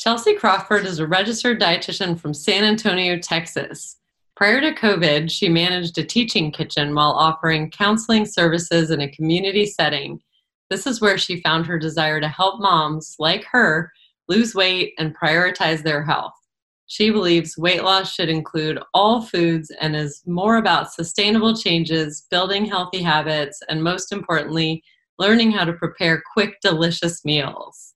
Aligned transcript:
Chelsea 0.00 0.32
Crawford 0.32 0.86
is 0.86 0.98
a 0.98 1.06
registered 1.06 1.60
dietitian 1.60 2.18
from 2.18 2.32
San 2.32 2.64
Antonio, 2.64 3.18
Texas. 3.18 3.98
Prior 4.34 4.58
to 4.58 4.72
COVID, 4.72 5.30
she 5.30 5.46
managed 5.50 5.98
a 5.98 6.02
teaching 6.02 6.50
kitchen 6.50 6.94
while 6.94 7.10
offering 7.10 7.70
counseling 7.70 8.24
services 8.24 8.90
in 8.90 9.02
a 9.02 9.10
community 9.10 9.66
setting. 9.66 10.18
This 10.70 10.86
is 10.86 11.02
where 11.02 11.18
she 11.18 11.42
found 11.42 11.66
her 11.66 11.78
desire 11.78 12.18
to 12.18 12.28
help 12.28 12.62
moms 12.62 13.16
like 13.18 13.44
her 13.52 13.92
lose 14.26 14.54
weight 14.54 14.94
and 14.98 15.14
prioritize 15.14 15.82
their 15.82 16.02
health. 16.02 16.32
She 16.86 17.10
believes 17.10 17.58
weight 17.58 17.84
loss 17.84 18.14
should 18.14 18.30
include 18.30 18.78
all 18.94 19.20
foods 19.20 19.70
and 19.82 19.94
is 19.94 20.22
more 20.26 20.56
about 20.56 20.94
sustainable 20.94 21.54
changes, 21.54 22.26
building 22.30 22.64
healthy 22.64 23.02
habits, 23.02 23.60
and 23.68 23.84
most 23.84 24.12
importantly, 24.12 24.82
learning 25.18 25.50
how 25.50 25.66
to 25.66 25.74
prepare 25.74 26.22
quick, 26.32 26.54
delicious 26.62 27.22
meals. 27.22 27.92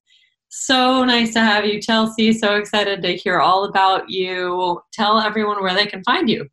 So 0.57 1.03
nice 1.03 1.33
to 1.33 1.41
have 1.41 1.67
you, 1.67 1.83
Chelsea. 1.83 2.33
So 2.33 2.55
excited 2.55 3.03
to 3.03 3.17
hear 3.17 3.41
all 3.41 3.65
about 3.65 4.09
you. 4.09 4.81
Tell 4.93 5.19
everyone 5.19 5.61
where 5.61 5.75
they 5.75 5.85
can 5.85 6.05
find 6.05 6.31
you. 6.31 6.49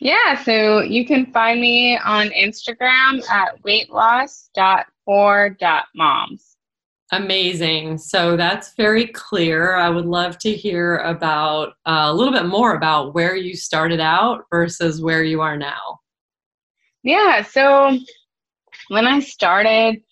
Yeah, 0.00 0.42
so 0.42 0.80
you 0.80 1.04
can 1.06 1.30
find 1.30 1.60
me 1.60 1.98
on 1.98 2.30
Instagram 2.30 3.22
at 3.28 3.62
weightloss.for.moms. 3.62 6.56
Amazing. 7.12 7.98
So 7.98 8.34
that's 8.34 8.74
very 8.76 9.08
clear. 9.08 9.76
I 9.76 9.90
would 9.90 10.06
love 10.06 10.38
to 10.38 10.50
hear 10.50 10.96
about 10.96 11.74
uh, 11.84 12.06
a 12.06 12.14
little 12.14 12.32
bit 12.32 12.46
more 12.46 12.76
about 12.76 13.12
where 13.12 13.36
you 13.36 13.54
started 13.54 14.00
out 14.00 14.46
versus 14.50 15.02
where 15.02 15.22
you 15.22 15.42
are 15.42 15.58
now. 15.58 16.00
Yeah. 17.02 17.42
So 17.42 17.98
when 18.88 19.06
I 19.06 19.20
started 19.20 20.02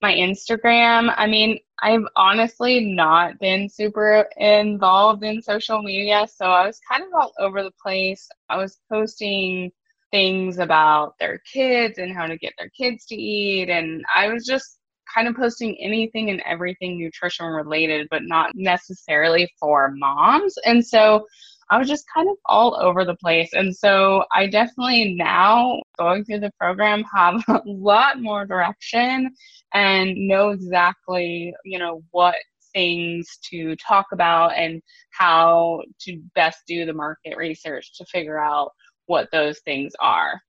my 0.00 0.14
Instagram, 0.14 1.12
I 1.16 1.26
mean, 1.26 1.58
I've 1.82 2.04
honestly 2.16 2.80
not 2.94 3.38
been 3.38 3.68
super 3.68 4.26
involved 4.38 5.22
in 5.24 5.42
social 5.42 5.82
media. 5.82 6.26
So 6.32 6.46
I 6.46 6.66
was 6.66 6.80
kind 6.90 7.02
of 7.02 7.10
all 7.14 7.32
over 7.38 7.62
the 7.62 7.72
place. 7.82 8.28
I 8.48 8.56
was 8.56 8.78
posting 8.90 9.70
things 10.10 10.58
about 10.58 11.14
their 11.18 11.42
kids 11.52 11.98
and 11.98 12.14
how 12.16 12.26
to 12.26 12.38
get 12.38 12.54
their 12.58 12.70
kids 12.70 13.04
to 13.06 13.14
eat. 13.14 13.68
And 13.68 14.04
I 14.14 14.28
was 14.32 14.46
just 14.46 14.78
kind 15.12 15.28
of 15.28 15.36
posting 15.36 15.76
anything 15.78 16.30
and 16.30 16.42
everything 16.46 16.98
nutrition 16.98 17.46
related, 17.46 18.08
but 18.10 18.22
not 18.24 18.50
necessarily 18.54 19.48
for 19.60 19.92
moms. 19.96 20.56
And 20.64 20.84
so 20.84 21.26
I 21.70 21.78
was 21.78 21.88
just 21.88 22.04
kind 22.14 22.28
of 22.28 22.36
all 22.46 22.76
over 22.80 23.04
the 23.04 23.16
place. 23.16 23.52
And 23.52 23.74
so 23.74 24.24
I 24.34 24.46
definitely 24.46 25.14
now, 25.14 25.80
going 25.98 26.24
through 26.24 26.40
the 26.40 26.52
program, 26.60 27.04
have 27.14 27.42
a 27.48 27.62
lot 27.66 28.20
more 28.20 28.46
direction 28.46 29.34
and 29.74 30.16
know 30.16 30.50
exactly, 30.50 31.54
you 31.64 31.78
know, 31.78 32.02
what 32.10 32.36
things 32.72 33.26
to 33.50 33.74
talk 33.76 34.06
about 34.12 34.54
and 34.54 34.80
how 35.10 35.82
to 36.02 36.20
best 36.34 36.58
do 36.68 36.84
the 36.84 36.92
market 36.92 37.36
research 37.36 37.96
to 37.96 38.04
figure 38.04 38.38
out 38.38 38.70
what 39.06 39.28
those 39.32 39.58
things 39.60 39.92
are. 39.98 40.40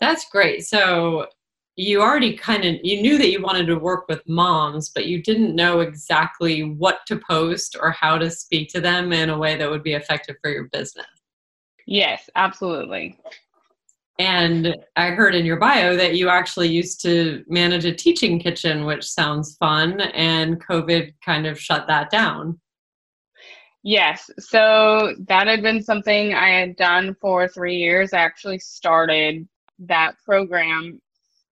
That's 0.00 0.28
great. 0.30 0.64
So 0.64 1.26
you 1.76 2.02
already 2.02 2.36
kind 2.36 2.64
of 2.64 2.76
you 2.82 3.00
knew 3.00 3.16
that 3.16 3.30
you 3.30 3.40
wanted 3.40 3.66
to 3.66 3.76
work 3.78 4.06
with 4.08 4.26
moms 4.28 4.90
but 4.90 5.06
you 5.06 5.22
didn't 5.22 5.54
know 5.54 5.80
exactly 5.80 6.62
what 6.62 7.00
to 7.06 7.16
post 7.16 7.76
or 7.80 7.90
how 7.90 8.18
to 8.18 8.30
speak 8.30 8.68
to 8.68 8.80
them 8.80 9.12
in 9.12 9.30
a 9.30 9.38
way 9.38 9.56
that 9.56 9.70
would 9.70 9.82
be 9.82 9.94
effective 9.94 10.36
for 10.42 10.50
your 10.50 10.64
business 10.72 11.06
yes 11.86 12.28
absolutely 12.34 13.18
and 14.18 14.76
i 14.96 15.10
heard 15.10 15.34
in 15.34 15.46
your 15.46 15.56
bio 15.56 15.96
that 15.96 16.16
you 16.16 16.28
actually 16.28 16.68
used 16.68 17.00
to 17.00 17.44
manage 17.48 17.84
a 17.84 17.94
teaching 17.94 18.38
kitchen 18.38 18.84
which 18.84 19.04
sounds 19.04 19.56
fun 19.56 20.00
and 20.00 20.62
covid 20.64 21.12
kind 21.24 21.46
of 21.46 21.58
shut 21.58 21.86
that 21.86 22.10
down 22.10 22.58
Yes. 23.82 24.30
So 24.38 25.14
that 25.26 25.46
had 25.46 25.62
been 25.62 25.82
something 25.82 26.34
I 26.34 26.50
had 26.50 26.76
done 26.76 27.16
for 27.18 27.48
three 27.48 27.76
years. 27.76 28.12
I 28.12 28.18
actually 28.18 28.58
started 28.58 29.48
that 29.78 30.16
program 30.22 31.00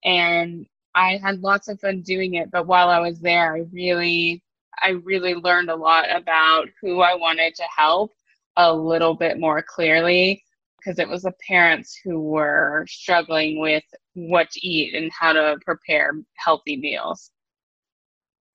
and 0.04 0.66
I 0.94 1.18
had 1.22 1.40
lots 1.40 1.68
of 1.68 1.80
fun 1.80 2.02
doing 2.02 2.34
it. 2.34 2.50
But 2.50 2.66
while 2.66 2.88
I 2.88 2.98
was 3.00 3.20
there, 3.20 3.54
I 3.54 3.64
really, 3.72 4.42
I 4.80 4.90
really 4.90 5.34
learned 5.34 5.70
a 5.70 5.76
lot 5.76 6.06
about 6.14 6.66
who 6.80 7.00
I 7.00 7.14
wanted 7.14 7.54
to 7.56 7.64
help 7.76 8.12
a 8.56 8.74
little 8.74 9.14
bit 9.14 9.38
more 9.38 9.62
clearly 9.62 10.42
because 10.78 10.98
it 10.98 11.08
was 11.08 11.22
the 11.22 11.32
parents 11.46 11.98
who 12.02 12.20
were 12.20 12.84
struggling 12.88 13.60
with 13.60 13.84
what 14.14 14.50
to 14.50 14.66
eat 14.66 14.94
and 14.94 15.10
how 15.12 15.32
to 15.32 15.58
prepare 15.64 16.12
healthy 16.36 16.76
meals. 16.76 17.30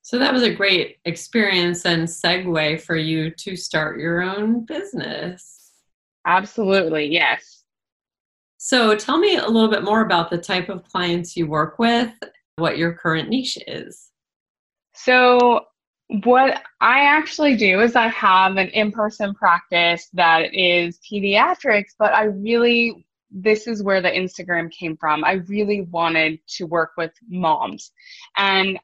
So 0.01 0.19
that 0.19 0.33
was 0.33 0.43
a 0.43 0.53
great 0.53 0.97
experience 1.05 1.85
and 1.85 2.07
segue 2.07 2.81
for 2.81 2.97
you 2.97 3.31
to 3.31 3.55
start 3.55 3.99
your 3.99 4.21
own 4.21 4.65
business. 4.65 5.71
Absolutely, 6.25 7.05
yes. 7.05 7.52
So 8.65 8.95
tell 8.95 9.17
me 9.17 9.35
a 9.35 9.45
little 9.45 9.69
bit 9.69 9.83
more 9.83 9.99
about 9.99 10.29
the 10.29 10.37
type 10.37 10.69
of 10.69 10.85
clients 10.85 11.35
you 11.35 11.47
work 11.47 11.79
with, 11.79 12.13
what 12.55 12.77
your 12.77 12.93
current 12.93 13.27
niche 13.27 13.57
is. 13.67 14.11
So, 14.95 15.65
what 16.23 16.63
I 16.79 17.01
actually 17.01 17.57
do 17.57 17.81
is 17.81 17.97
I 17.97 18.07
have 18.07 18.55
an 18.55 18.69
in 18.69 18.93
person 18.93 19.33
practice 19.33 20.07
that 20.13 20.53
is 20.53 20.97
pediatrics, 20.99 21.89
but 21.99 22.13
I 22.13 22.23
really, 22.23 23.05
this 23.29 23.67
is 23.67 23.83
where 23.83 23.99
the 23.99 24.11
Instagram 24.11 24.71
came 24.71 24.95
from. 24.95 25.25
I 25.25 25.43
really 25.49 25.81
wanted 25.81 26.39
to 26.55 26.65
work 26.65 26.91
with 26.95 27.11
moms 27.27 27.91
and 28.37 28.79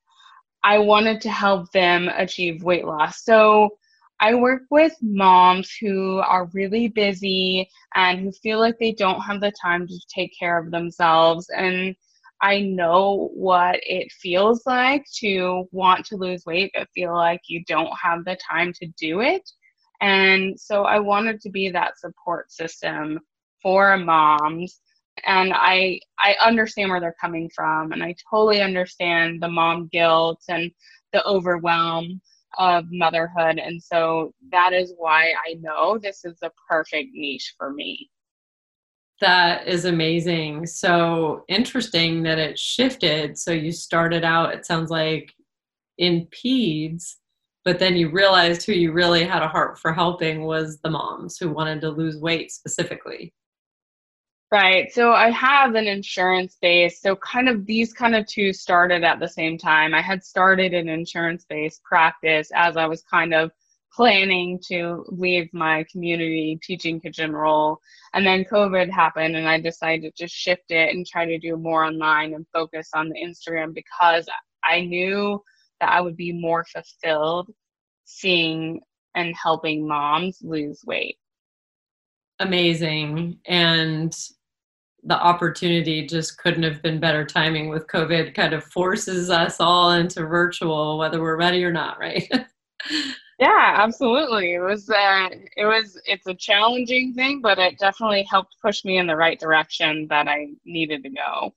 I 0.62 0.80
wanted 0.80 1.22
to 1.22 1.30
help 1.30 1.72
them 1.72 2.10
achieve 2.10 2.64
weight 2.64 2.84
loss. 2.84 3.24
So, 3.24 3.78
I 4.22 4.36
work 4.36 4.64
with 4.70 4.94
moms 5.02 5.74
who 5.80 6.18
are 6.18 6.50
really 6.54 6.90
busy 6.90 7.70
and 7.96 8.20
who 8.20 8.32
feel 8.32 8.60
like 8.60 8.78
they 8.78 8.92
don't 8.92 9.22
have 9.22 9.40
the 9.40 9.54
time 9.62 9.88
to 9.88 10.00
take 10.14 10.34
care 10.38 10.58
of 10.58 10.72
themselves. 10.72 11.50
And 11.56 11.96
I 12.42 12.62
know 12.62 13.30
what 13.34 13.80
it 13.84 14.12
feels 14.12 14.66
like 14.66 15.06
to 15.20 15.68
want 15.72 16.06
to 16.08 16.18
lose 16.18 16.46
weight, 16.46 16.72
but 16.74 16.90
feel 16.94 17.14
like 17.14 17.42
you 17.48 17.64
don't 17.66 17.94
have 18.02 18.26
the 18.26 18.38
time 18.50 18.74
to 18.74 18.88
do 18.98 19.22
it. 19.22 19.50
And 20.02 20.60
so 20.60 20.84
I 20.84 21.00
wanted 21.00 21.42
to 21.42 21.50
be 21.50 21.70
that 21.70 22.00
support 22.00 22.52
system 22.52 23.20
for 23.62 23.98
moms. 23.98 24.80
And 25.26 25.54
I 25.54 26.00
I 26.18 26.36
understand 26.42 26.90
where 26.90 27.02
they're 27.02 27.16
coming 27.20 27.50
from 27.54 27.92
and 27.92 28.02
I 28.02 28.16
totally 28.30 28.62
understand 28.62 29.42
the 29.42 29.50
mom 29.50 29.90
guilt 29.92 30.42
and 30.48 30.72
the 31.12 31.26
overwhelm 31.26 32.22
of 32.58 32.86
motherhood. 32.92 33.60
And 33.60 33.82
so 33.82 34.34
that 34.52 34.74
is 34.74 34.94
why 34.98 35.34
I 35.48 35.54
know 35.56 35.98
this 35.98 36.26
is 36.26 36.38
a 36.44 36.52
perfect 36.68 37.10
niche 37.14 37.54
for 37.58 37.72
me. 37.72 38.10
That 39.22 39.68
is 39.68 39.86
amazing. 39.86 40.66
So 40.66 41.44
interesting 41.50 42.24
that 42.24 42.40
it 42.40 42.58
shifted. 42.58 43.38
So 43.38 43.52
you 43.52 43.72
started 43.72 44.24
out, 44.24 44.54
it 44.54 44.66
sounds 44.66 44.90
like, 44.90 45.34
in 45.98 46.28
peds, 46.28 47.16
but 47.66 47.78
then 47.78 47.98
you 47.98 48.10
realized 48.10 48.66
who 48.66 48.72
you 48.72 48.94
really 48.94 49.26
had 49.26 49.44
a 49.44 49.48
heart 49.48 49.78
for 49.78 49.92
helping 49.92 50.44
was 50.44 50.80
the 50.80 50.90
moms 50.90 51.38
who 51.38 51.50
wanted 51.50 51.82
to 51.82 51.90
lose 51.90 52.18
weight 52.18 52.52
specifically. 52.52 53.34
Right. 54.52 54.92
So 54.92 55.12
I 55.12 55.30
have 55.30 55.76
an 55.76 55.86
insurance 55.86 56.58
base. 56.60 57.02
So 57.02 57.16
kind 57.18 57.48
of 57.48 57.68
these 57.68 57.94
kind 57.94 58.16
of 58.16 58.26
two 58.26 58.52
started 58.52 59.04
at 59.04 59.20
the 59.20 59.28
same 59.28 59.60
time. 59.60 59.94
I 59.94 60.02
had 60.02 60.24
started 60.24 60.74
an 60.74 60.90
insurance 60.90 61.46
based 61.48 61.84
practice 61.84 62.50
as 62.56 62.76
I 62.76 62.88
was 62.88 63.04
kind 63.04 63.36
of 63.36 63.52
planning 63.94 64.60
to 64.68 65.06
leave 65.10 65.54
my 65.54 65.86
community 65.92 66.60
teaching 66.64 67.00
kitchen 67.00 67.32
role. 67.32 67.78
And 68.16 68.26
then 68.26 68.44
COVID 68.44 68.90
happened 68.90 69.36
and 69.36 69.48
I 69.48 69.60
decided 69.60 70.16
to 70.16 70.28
shift 70.28 70.72
it 70.72 70.96
and 70.96 71.06
try 71.06 71.26
to 71.26 71.38
do 71.38 71.56
more 71.56 71.84
online 71.86 72.34
and 72.34 72.48
focus 72.52 72.90
on 72.96 73.10
the 73.10 73.22
Instagram 73.24 73.76
because 73.76 74.28
I 74.64 74.82
knew 74.82 75.44
that 75.80 75.90
I 75.92 76.02
would 76.02 76.18
be 76.18 76.32
more 76.32 76.66
fulfilled 76.66 77.52
seeing 78.06 78.82
and 79.14 79.36
helping 79.36 79.88
moms 79.88 80.40
lose 80.42 80.82
weight 80.88 81.18
amazing 82.40 83.38
and 83.46 84.16
the 85.04 85.20
opportunity 85.22 86.06
just 86.06 86.38
couldn't 86.38 86.64
have 86.64 86.82
been 86.82 87.00
better 87.00 87.26
timing 87.26 87.70
with 87.70 87.88
COVID 87.88 88.34
kind 88.36 88.54
of 88.54 88.64
forces 88.64 89.30
us 89.30 89.60
all 89.60 89.92
into 89.92 90.26
virtual, 90.26 90.98
whether 90.98 91.22
we're 91.22 91.38
ready 91.38 91.64
or 91.64 91.72
not, 91.72 92.00
right? 92.00 92.30
yeah, 93.40 93.76
absolutely. 93.78 94.54
It 94.56 94.60
was, 94.60 94.90
uh, 94.90 95.30
it 95.56 95.66
was, 95.66 96.00
it's 96.06 96.28
a 96.28 96.34
challenging 96.34 97.14
thing, 97.14 97.42
but 97.42 97.60
it 97.60 97.80
definitely 97.80 98.24
helped 98.24 98.56
push 98.62 98.84
me 98.84 98.98
in 98.98 99.08
the 99.08 99.16
right 99.16 99.40
direction 99.40 100.08
that 100.10 100.28
I 100.28 100.48
needed 100.66 101.04
to 101.04 101.10
go. 101.10 101.54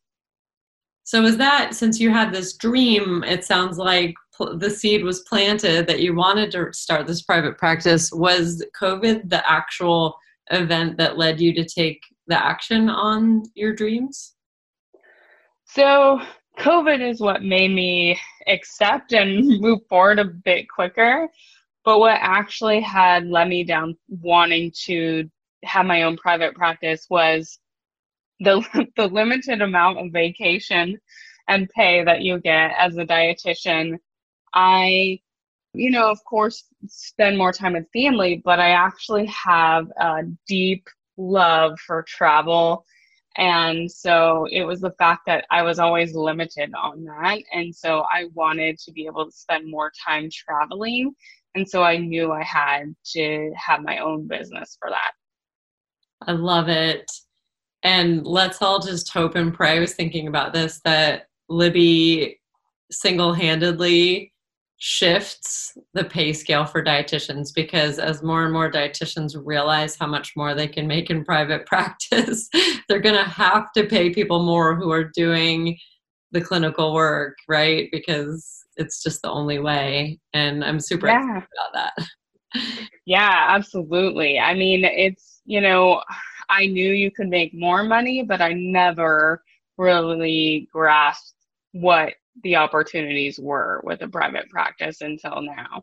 So, 1.04 1.24
is 1.24 1.36
that 1.38 1.74
since 1.74 1.98
you 1.98 2.10
had 2.10 2.32
this 2.32 2.56
dream, 2.56 3.24
it 3.24 3.44
sounds 3.44 3.76
like 3.76 4.14
pl- 4.34 4.56
the 4.56 4.70
seed 4.70 5.02
was 5.02 5.20
planted 5.22 5.86
that 5.88 6.00
you 6.00 6.14
wanted 6.14 6.52
to 6.52 6.72
start 6.72 7.08
this 7.08 7.22
private 7.22 7.58
practice? 7.58 8.12
Was 8.12 8.64
COVID 8.80 9.28
the 9.28 9.50
actual 9.50 10.14
event 10.52 10.98
that 10.98 11.18
led 11.18 11.40
you 11.40 11.52
to 11.54 11.64
take 11.64 12.00
the 12.32 12.44
action 12.44 12.88
on 12.88 13.43
your 13.55 13.75
dreams? 13.75 14.34
So, 15.64 16.20
COVID 16.58 17.06
is 17.06 17.20
what 17.20 17.43
made 17.43 17.70
me 17.70 18.19
accept 18.46 19.12
and 19.12 19.61
move 19.61 19.81
forward 19.88 20.19
a 20.19 20.25
bit 20.25 20.67
quicker. 20.69 21.29
But 21.84 21.99
what 21.99 22.19
actually 22.20 22.81
had 22.81 23.26
led 23.26 23.49
me 23.49 23.64
down 23.64 23.96
wanting 24.08 24.73
to 24.87 25.29
have 25.64 25.84
my 25.84 26.02
own 26.05 26.17
private 26.17 26.55
practice 26.55 27.06
was 27.11 27.58
the 28.40 28.64
the 28.96 29.08
limited 29.08 29.61
amount 29.61 29.99
of 29.99 30.11
vacation 30.11 30.99
and 31.49 31.69
pay 31.69 32.02
that 32.05 32.23
you 32.23 32.40
get 32.40 32.73
as 32.78 32.96
a 32.96 33.05
dietitian. 33.05 33.99
I 34.55 35.20
you 35.75 35.90
know, 35.90 36.11
of 36.11 36.23
course, 36.25 36.64
spend 36.87 37.38
more 37.38 37.52
time 37.52 37.73
with 37.73 37.87
family, 37.93 38.43
but 38.44 38.61
I 38.61 38.70
actually 38.70 39.26
have 39.26 39.87
a 39.99 40.23
deep 40.46 40.87
love 41.17 41.79
for 41.87 42.05
travel. 42.06 42.85
And 43.37 43.91
so 43.91 44.47
it 44.50 44.64
was 44.64 44.81
the 44.81 44.93
fact 44.99 45.23
that 45.26 45.47
I 45.50 45.62
was 45.62 45.79
always 45.79 46.14
limited 46.14 46.73
on 46.75 47.05
that. 47.05 47.38
And 47.53 47.75
so 47.75 48.05
I 48.12 48.26
wanted 48.35 48.79
to 48.81 48.93
be 48.93 49.06
able 49.06 49.26
to 49.26 49.32
spend 49.32 49.70
more 49.70 49.91
time 50.06 50.29
traveling. 50.31 51.14
And 51.55 51.69
so 51.69 51.82
I 51.82 51.97
knew 51.97 52.32
I 52.32 52.43
had 52.43 52.94
to 53.14 53.53
have 53.56 53.82
my 53.82 53.99
own 53.99 54.26
business 54.26 54.76
for 54.79 54.91
that. 54.91 55.12
I 56.26 56.32
love 56.32 56.69
it. 56.69 57.11
And 57.82 58.26
let's 58.26 58.62
all 58.62 58.79
just 58.79 59.12
hope 59.12 59.35
and 59.35 59.53
pray. 59.53 59.76
I 59.76 59.81
was 59.81 59.94
thinking 59.94 60.29
about 60.29 60.53
this 60.53 60.81
that 60.85 61.26
Libby 61.49 62.38
single 62.91 63.32
handedly 63.32 64.31
shifts 64.84 65.79
the 65.94 66.02
pay 66.02 66.32
scale 66.32 66.64
for 66.64 66.82
dietitians 66.82 67.55
because 67.55 68.00
as 68.00 68.20
more 68.20 68.43
and 68.43 68.52
more 68.52 68.69
dietitians 68.69 69.40
realize 69.40 69.94
how 69.94 70.08
much 70.08 70.32
more 70.34 70.56
they 70.56 70.67
can 70.67 70.88
make 70.88 71.08
in 71.08 71.25
private 71.25 71.64
practice, 71.67 72.49
they're 72.88 72.99
going 72.99 73.14
to 73.14 73.23
have 73.23 73.70
to 73.73 73.87
pay 73.87 74.11
people 74.11 74.43
more 74.43 74.75
who 74.75 74.90
are 74.90 75.05
doing 75.05 75.79
the 76.32 76.40
clinical 76.40 76.93
work, 76.94 77.37
right? 77.49 77.90
Because 77.93 78.64
it's 78.76 79.05
just 79.05 79.23
the 79.23 79.31
only 79.31 79.61
way. 79.61 80.19
And 80.34 80.64
I'm 80.64 80.81
super 80.81 81.06
yeah. 81.06 81.20
excited 81.20 81.49
about 81.70 81.93
that. 81.94 82.08
yeah, 83.06 83.46
absolutely. 83.50 84.40
I 84.40 84.55
mean, 84.55 84.85
it's, 84.85 85.43
you 85.44 85.61
know, 85.61 86.02
I 86.50 86.67
knew 86.67 86.90
you 86.90 87.12
could 87.12 87.28
make 87.28 87.55
more 87.55 87.85
money, 87.85 88.25
but 88.25 88.40
I 88.40 88.52
never 88.55 89.44
really 89.78 90.69
grasped 90.73 91.37
what 91.70 92.14
the 92.43 92.56
opportunities 92.56 93.38
were 93.38 93.81
with 93.84 94.02
a 94.02 94.08
private 94.08 94.49
practice 94.49 95.00
until 95.00 95.43
now. 95.43 95.82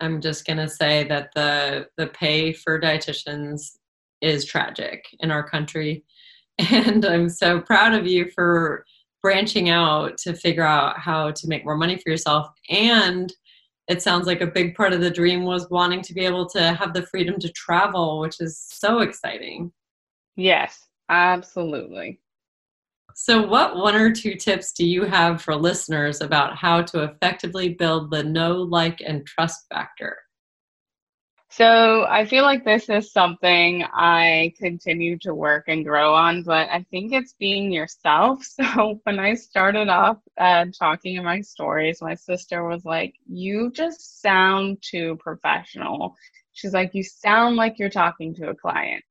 I'm 0.00 0.20
just 0.20 0.46
going 0.46 0.58
to 0.58 0.68
say 0.68 1.04
that 1.04 1.30
the 1.34 1.88
the 1.96 2.06
pay 2.08 2.52
for 2.52 2.80
dietitians 2.80 3.78
is 4.20 4.44
tragic 4.44 5.04
in 5.20 5.30
our 5.30 5.48
country 5.48 6.04
and 6.58 7.04
I'm 7.04 7.28
so 7.28 7.60
proud 7.60 7.94
of 7.94 8.06
you 8.06 8.30
for 8.30 8.84
branching 9.22 9.68
out 9.68 10.18
to 10.18 10.34
figure 10.34 10.64
out 10.64 10.98
how 10.98 11.30
to 11.30 11.48
make 11.48 11.64
more 11.64 11.76
money 11.76 11.96
for 11.98 12.10
yourself 12.10 12.48
and 12.68 13.32
it 13.88 14.02
sounds 14.02 14.26
like 14.26 14.40
a 14.40 14.46
big 14.46 14.74
part 14.74 14.92
of 14.92 15.00
the 15.00 15.10
dream 15.10 15.44
was 15.44 15.70
wanting 15.70 16.02
to 16.02 16.14
be 16.14 16.24
able 16.24 16.48
to 16.50 16.72
have 16.74 16.92
the 16.94 17.06
freedom 17.06 17.38
to 17.40 17.48
travel 17.50 18.20
which 18.20 18.40
is 18.40 18.58
so 18.58 19.00
exciting. 19.00 19.72
Yes, 20.36 20.86
absolutely. 21.08 22.20
So, 23.20 23.44
what 23.44 23.76
one 23.76 23.96
or 23.96 24.12
two 24.12 24.36
tips 24.36 24.70
do 24.70 24.86
you 24.86 25.02
have 25.02 25.42
for 25.42 25.56
listeners 25.56 26.20
about 26.20 26.56
how 26.56 26.82
to 26.82 27.02
effectively 27.02 27.70
build 27.70 28.12
the 28.12 28.22
know, 28.22 28.58
like, 28.58 29.00
and 29.04 29.26
trust 29.26 29.66
factor? 29.68 30.18
So, 31.50 32.06
I 32.08 32.24
feel 32.26 32.44
like 32.44 32.64
this 32.64 32.88
is 32.88 33.10
something 33.10 33.82
I 33.92 34.54
continue 34.56 35.18
to 35.18 35.34
work 35.34 35.64
and 35.66 35.84
grow 35.84 36.14
on, 36.14 36.44
but 36.44 36.68
I 36.70 36.86
think 36.92 37.12
it's 37.12 37.32
being 37.32 37.72
yourself. 37.72 38.46
So, 38.56 39.00
when 39.02 39.18
I 39.18 39.34
started 39.34 39.88
off 39.88 40.18
uh, 40.38 40.66
talking 40.66 41.16
in 41.16 41.24
my 41.24 41.40
stories, 41.40 42.00
my 42.00 42.14
sister 42.14 42.68
was 42.68 42.84
like, 42.84 43.16
You 43.26 43.72
just 43.72 44.22
sound 44.22 44.78
too 44.80 45.16
professional. 45.16 46.14
She's 46.52 46.72
like, 46.72 46.94
You 46.94 47.02
sound 47.02 47.56
like 47.56 47.80
you're 47.80 47.90
talking 47.90 48.32
to 48.36 48.50
a 48.50 48.54
client. 48.54 49.02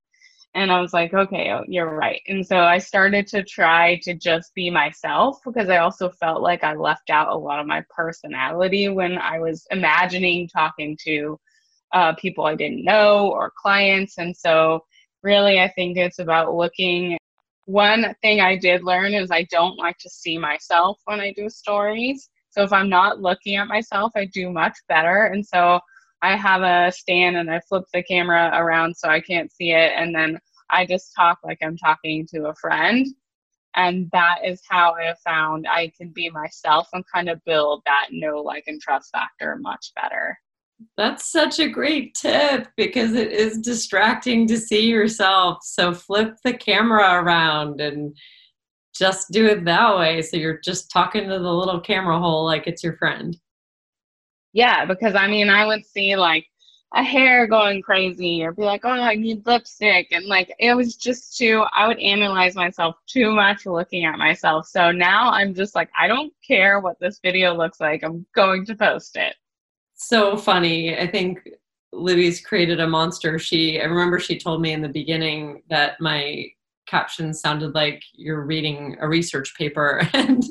And 0.56 0.72
I 0.72 0.82
was 0.82 0.94
like, 0.94 1.14
okay, 1.14 1.52
oh, 1.52 1.64
you're 1.68 1.96
right. 1.96 2.22
And 2.28 2.46
so 2.46 2.58
I 2.58 2.80
started 2.80 3.28
to 3.28 3.44
try 3.44 4.00
to 4.04 4.16
just 4.16 4.54
be 4.56 4.70
myself 4.70 5.40
because 5.46 5.70
I 5.70 5.78
also 5.78 6.10
felt 6.10 6.42
like 6.42 6.64
I 6.64 6.74
left 6.74 7.10
out 7.10 7.32
a 7.32 7.38
lot 7.38 7.60
of 7.60 7.68
my 7.68 7.84
personality 7.90 8.90
when 8.90 9.18
I 9.20 9.40
was 9.40 9.68
imagining 9.70 10.48
talking 10.48 10.98
to 11.04 11.40
uh, 11.94 12.14
people 12.16 12.46
I 12.46 12.56
didn't 12.56 12.84
know 12.84 13.30
or 13.32 13.54
clients. 13.56 14.18
And 14.18 14.36
so, 14.36 14.84
really, 15.24 15.60
I 15.60 15.70
think 15.70 15.98
it's 15.98 16.20
about 16.20 16.54
looking. 16.54 17.18
One 17.66 18.16
thing 18.22 18.40
I 18.40 18.58
did 18.58 18.84
learn 18.84 19.14
is 19.14 19.30
I 19.30 19.44
don't 19.52 19.78
like 19.78 19.98
to 20.00 20.10
see 20.10 20.38
myself 20.38 21.00
when 21.06 21.20
I 21.20 21.34
do 21.34 21.50
stories. 21.50 22.30
So, 22.50 22.64
if 22.64 22.74
I'm 22.74 22.90
not 22.90 23.22
looking 23.22 23.56
at 23.58 23.68
myself, 23.68 24.12
I 24.16 24.26
do 24.26 24.52
much 24.52 24.78
better. 24.90 25.26
And 25.26 25.46
so, 25.46 25.80
I 26.22 26.36
have 26.36 26.62
a 26.62 26.92
stand 26.92 27.38
and 27.38 27.50
I 27.50 27.62
flip 27.68 27.84
the 27.94 28.04
camera 28.04 28.52
around 28.54 28.96
so 28.96 29.08
I 29.10 29.22
can't 29.22 29.52
see 29.52 29.72
it. 29.72 29.94
And 29.96 30.16
then 30.16 30.40
I 30.70 30.86
just 30.86 31.14
talk 31.16 31.40
like 31.44 31.60
I'm 31.62 31.78
talking 31.78 32.28
to 32.34 32.48
a 32.48 32.56
friend. 32.56 33.06
And 33.76 34.10
that 34.12 34.40
is 34.44 34.62
how 34.68 34.96
I 34.96 35.04
have 35.04 35.20
found 35.20 35.68
I 35.70 35.92
can 35.96 36.10
be 36.10 36.30
myself 36.32 36.88
and 36.94 37.04
kind 37.14 37.30
of 37.30 37.44
build 37.46 37.84
that 37.86 38.08
know, 38.12 38.42
like, 38.42 38.64
and 38.66 38.82
trust 38.82 39.12
factor 39.12 39.56
much 39.62 39.92
better. 39.96 40.38
That's 40.96 41.32
such 41.32 41.60
a 41.60 41.70
great 41.70 42.16
tip 42.16 42.68
because 42.76 43.14
it 43.14 43.32
is 43.32 43.60
distracting 43.60 44.48
to 44.48 44.58
see 44.58 44.88
yourself. 44.88 45.60
So 45.62 45.94
flip 45.94 46.36
the 46.44 46.54
camera 46.54 47.22
around 47.22 47.80
and 47.80 48.16
just 48.96 49.32
do 49.32 49.46
it 49.46 49.66
that 49.66 49.98
way. 49.98 50.24
So 50.24 50.38
you're 50.38 50.60
just 50.64 50.90
talking 50.90 51.30
to 51.30 51.40
the 51.40 51.54
little 51.54 51.80
camera 51.80 52.20
hole 52.20 52.46
like 52.46 52.66
it's 52.66 52.84
your 52.84 52.98
friend. 52.98 53.38
Yeah, 54.58 54.86
because 54.86 55.14
I 55.14 55.28
mean, 55.28 55.52
I 55.52 55.68
would 55.68 55.86
see 55.86 56.16
like 56.16 56.48
a 56.96 57.04
hair 57.04 57.46
going 57.46 57.80
crazy 57.84 58.42
or 58.44 58.54
be 58.54 58.64
like, 58.64 58.82
oh, 58.86 58.90
I 58.90 59.14
need 59.14 59.46
lipstick. 59.46 60.08
And 60.10 60.26
like, 60.26 60.52
it 60.58 60.74
was 60.74 60.96
just 60.96 61.38
too, 61.38 61.64
I 61.76 61.88
would 61.88 62.00
analyze 62.00 62.56
myself 62.56 62.96
too 63.06 63.32
much 63.32 63.68
looking 63.68 64.06
at 64.06 64.18
myself. 64.18 64.66
So 64.66 64.92
now 64.92 65.30
I'm 65.30 65.54
just 65.54 65.76
like, 65.76 65.92
I 65.96 66.08
don't 66.08 66.34
care 66.46 66.80
what 66.80 67.00
this 67.00 67.20
video 67.24 67.54
looks 67.54 67.80
like. 67.80 68.04
I'm 68.04 68.26
going 68.34 68.66
to 68.66 68.76
post 68.76 69.16
it. 69.16 69.36
So 69.94 70.36
funny. 70.36 70.98
I 70.98 71.06
think 71.06 71.48
Libby's 71.94 72.42
created 72.42 72.80
a 72.80 72.88
monster. 72.88 73.38
She, 73.38 73.80
I 73.80 73.84
remember 73.84 74.18
she 74.18 74.40
told 74.40 74.64
me 74.64 74.74
in 74.74 74.82
the 74.82 74.90
beginning 74.90 75.62
that 75.70 76.02
my 76.02 76.48
captions 76.88 77.40
sounded 77.40 77.76
like 77.76 78.02
you're 78.14 78.46
reading 78.46 78.98
a 79.00 79.08
research 79.08 79.54
paper. 79.58 80.08
And 80.14 80.44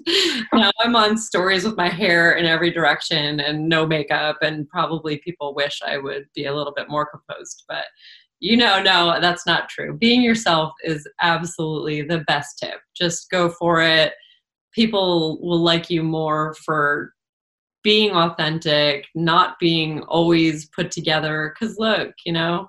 now 0.53 0.71
i'm 0.81 0.97
on 0.97 1.19
stories 1.19 1.65
with 1.65 1.77
my 1.77 1.89
hair 1.89 2.33
in 2.33 2.47
every 2.47 2.71
direction 2.71 3.41
and 3.41 3.69
no 3.69 3.87
makeup 3.87 4.39
and 4.41 4.69
probably 4.69 5.19
people 5.19 5.55
wish 5.55 5.81
i 5.85 5.99
would 5.99 6.27
be 6.35 6.47
a 6.47 6.55
little 6.55 6.73
bit 6.75 6.89
more 6.89 7.07
composed 7.07 7.65
but 7.69 7.85
you 8.41 8.57
know 8.57 8.81
no 8.83 9.19
that's 9.21 9.47
not 9.47 9.69
true. 9.69 9.97
Being 9.97 10.23
yourself 10.23 10.73
is 10.85 11.07
absolutely 11.21 12.03
the 12.03 12.25
best 12.27 12.59
tip. 12.59 12.81
Just 12.95 13.31
go 13.31 13.51
for 13.51 13.81
it. 13.81 14.13
People 14.73 15.41
will 15.41 15.61
like 15.61 15.91
you 15.91 16.03
more 16.03 16.55
for 16.65 17.13
being 17.83 18.13
authentic 18.13 19.07
not 19.15 19.59
being 19.61 20.03
always 20.03 20.69
put 20.71 20.91
together 20.91 21.55
because 21.55 21.79
look 21.79 22.13
you 22.25 22.33
know 22.33 22.69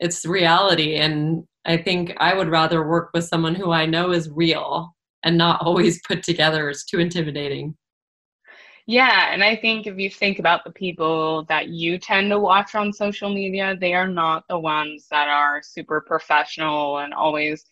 it's 0.00 0.26
reality 0.26 0.96
and 0.96 1.44
I 1.64 1.76
think 1.76 2.14
I 2.18 2.34
would 2.34 2.48
rather 2.48 2.86
work 2.86 3.10
with 3.12 3.24
someone 3.24 3.54
who 3.54 3.70
I 3.72 3.86
know 3.86 4.12
is 4.12 4.30
real 4.30 4.94
and 5.22 5.36
not 5.36 5.60
always 5.64 6.00
put 6.06 6.22
together. 6.22 6.68
It's 6.70 6.84
too 6.84 6.98
intimidating. 6.98 7.76
Yeah, 8.86 9.34
and 9.34 9.44
I 9.44 9.54
think 9.54 9.86
if 9.86 9.98
you 9.98 10.08
think 10.08 10.38
about 10.38 10.64
the 10.64 10.70
people 10.70 11.44
that 11.50 11.68
you 11.68 11.98
tend 11.98 12.30
to 12.30 12.38
watch 12.38 12.74
on 12.74 12.90
social 12.90 13.28
media, 13.28 13.76
they 13.78 13.92
are 13.92 14.08
not 14.08 14.44
the 14.48 14.58
ones 14.58 15.08
that 15.10 15.28
are 15.28 15.60
super 15.62 16.00
professional 16.00 16.96
and 16.96 17.12
always 17.12 17.66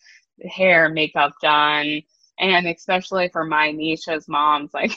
hair, 0.47 0.89
makeup 0.89 1.33
done. 1.41 2.03
And 2.39 2.67
especially 2.67 3.29
for 3.29 3.45
my 3.45 3.71
niche 3.71 4.07
as 4.07 4.27
moms, 4.27 4.69
like 4.75 4.91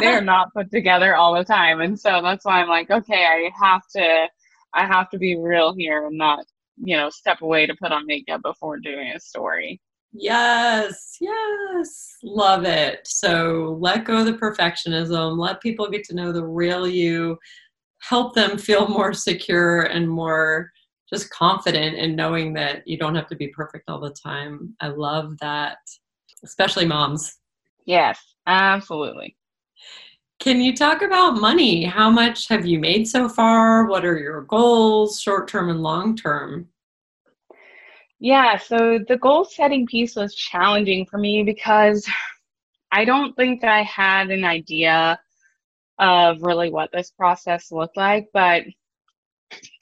they're 0.00 0.22
not 0.22 0.54
put 0.54 0.70
together 0.70 1.14
all 1.16 1.34
the 1.34 1.44
time. 1.44 1.82
And 1.82 2.00
so 2.00 2.22
that's 2.22 2.46
why 2.46 2.62
I'm 2.62 2.68
like, 2.68 2.90
okay, 2.90 3.26
I 3.26 3.50
have 3.62 3.82
to 3.94 4.28
I 4.72 4.86
have 4.86 5.10
to 5.10 5.18
be 5.18 5.36
real 5.36 5.74
here 5.74 6.06
and 6.06 6.16
not 6.16 6.46
you 6.76 6.96
know 6.96 7.10
step 7.10 7.40
away 7.42 7.66
to 7.66 7.74
put 7.74 7.92
on 7.92 8.06
makeup 8.06 8.42
before 8.42 8.78
doing 8.78 9.12
a 9.14 9.20
story. 9.20 9.80
Yes 10.12 11.18
yes. 11.20 12.16
Love 12.22 12.64
it. 12.64 13.00
So 13.04 13.76
let 13.80 14.04
go 14.04 14.18
of 14.18 14.26
the 14.26 14.32
perfectionism. 14.34 15.38
Let 15.38 15.60
people 15.60 15.90
get 15.90 16.04
to 16.04 16.14
know 16.14 16.32
the 16.32 16.44
real 16.44 16.86
you. 16.86 17.38
Help 18.00 18.34
them 18.34 18.58
feel 18.58 18.88
more 18.88 19.12
secure 19.12 19.82
and 19.82 20.08
more 20.08 20.70
just 21.08 21.30
confident 21.30 21.96
in 21.96 22.16
knowing 22.16 22.52
that 22.54 22.82
you 22.86 22.98
don't 22.98 23.14
have 23.14 23.28
to 23.28 23.36
be 23.36 23.48
perfect 23.48 23.88
all 23.88 24.00
the 24.00 24.14
time. 24.22 24.74
I 24.80 24.88
love 24.88 25.36
that 25.40 25.78
especially 26.44 26.86
moms. 26.86 27.36
Yes 27.86 28.18
absolutely 28.46 29.36
can 30.38 30.60
you 30.60 30.76
talk 30.76 31.02
about 31.02 31.40
money? 31.40 31.84
How 31.84 32.10
much 32.10 32.48
have 32.48 32.66
you 32.66 32.78
made 32.78 33.08
so 33.08 33.28
far? 33.28 33.86
What 33.86 34.04
are 34.04 34.18
your 34.18 34.42
goals, 34.42 35.20
short 35.20 35.48
term 35.48 35.70
and 35.70 35.82
long 35.82 36.16
term? 36.16 36.68
Yeah, 38.18 38.56
so 38.56 38.98
the 39.08 39.18
goal 39.18 39.44
setting 39.44 39.86
piece 39.86 40.16
was 40.16 40.34
challenging 40.34 41.06
for 41.06 41.18
me 41.18 41.42
because 41.42 42.08
I 42.92 43.04
don't 43.04 43.34
think 43.36 43.64
I 43.64 43.82
had 43.82 44.30
an 44.30 44.44
idea 44.44 45.18
of 45.98 46.42
really 46.42 46.70
what 46.70 46.90
this 46.92 47.10
process 47.10 47.72
looked 47.72 47.96
like. 47.96 48.28
But 48.32 48.64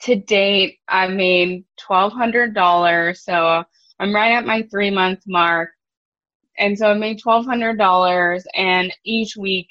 to 0.01 0.15
date, 0.15 0.79
I 0.87 1.07
made 1.07 1.65
$1,200. 1.79 3.17
So 3.17 3.63
I'm 3.99 4.15
right 4.15 4.33
at 4.33 4.45
my 4.45 4.63
three 4.63 4.91
month 4.91 5.21
mark. 5.27 5.69
And 6.57 6.77
so 6.77 6.91
I 6.91 6.93
made 6.93 7.21
$1,200. 7.21 8.43
And 8.55 8.93
each 9.03 9.35
week 9.37 9.67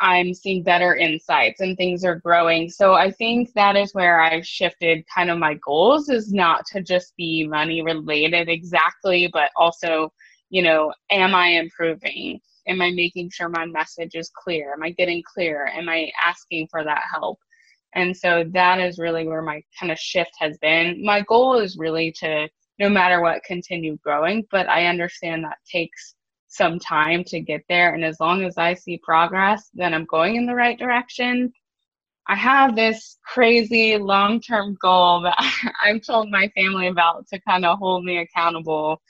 I'm 0.00 0.32
seeing 0.32 0.62
better 0.62 0.94
insights 0.94 1.60
and 1.60 1.76
things 1.76 2.04
are 2.04 2.16
growing. 2.16 2.68
So 2.68 2.94
I 2.94 3.10
think 3.10 3.52
that 3.54 3.76
is 3.76 3.94
where 3.94 4.20
I've 4.20 4.46
shifted 4.46 5.04
kind 5.12 5.30
of 5.30 5.38
my 5.38 5.54
goals 5.64 6.08
is 6.08 6.32
not 6.32 6.64
to 6.66 6.82
just 6.82 7.16
be 7.16 7.46
money 7.46 7.82
related 7.82 8.48
exactly, 8.48 9.28
but 9.32 9.50
also, 9.56 10.12
you 10.50 10.62
know, 10.62 10.92
am 11.10 11.34
I 11.34 11.48
improving? 11.48 12.40
Am 12.68 12.80
I 12.80 12.90
making 12.90 13.30
sure 13.30 13.48
my 13.48 13.66
message 13.66 14.14
is 14.14 14.30
clear? 14.34 14.72
Am 14.72 14.82
I 14.82 14.90
getting 14.90 15.22
clear? 15.34 15.66
Am 15.66 15.88
I 15.88 16.12
asking 16.22 16.68
for 16.70 16.84
that 16.84 17.02
help? 17.12 17.38
And 17.94 18.16
so 18.16 18.44
that 18.52 18.78
is 18.78 18.98
really 18.98 19.26
where 19.26 19.42
my 19.42 19.62
kind 19.78 19.90
of 19.90 19.98
shift 19.98 20.32
has 20.38 20.58
been. 20.58 21.04
My 21.04 21.22
goal 21.22 21.58
is 21.58 21.78
really 21.78 22.12
to, 22.20 22.48
no 22.78 22.88
matter 22.88 23.20
what, 23.20 23.42
continue 23.44 23.96
growing, 24.04 24.46
but 24.50 24.68
I 24.68 24.86
understand 24.86 25.44
that 25.44 25.58
takes 25.70 26.14
some 26.48 26.78
time 26.78 27.24
to 27.24 27.40
get 27.40 27.62
there. 27.68 27.94
And 27.94 28.04
as 28.04 28.18
long 28.20 28.42
as 28.42 28.58
I 28.58 28.74
see 28.74 28.98
progress, 28.98 29.68
then 29.74 29.94
I'm 29.94 30.06
going 30.06 30.36
in 30.36 30.46
the 30.46 30.54
right 30.54 30.78
direction. 30.78 31.52
I 32.26 32.34
have 32.34 32.74
this 32.74 33.18
crazy 33.24 33.96
long 33.96 34.40
term 34.40 34.76
goal 34.80 35.22
that 35.22 35.36
I've 35.84 36.02
told 36.02 36.30
my 36.30 36.48
family 36.54 36.88
about 36.88 37.26
to 37.28 37.40
kind 37.40 37.64
of 37.64 37.78
hold 37.78 38.04
me 38.04 38.18
accountable. 38.18 39.00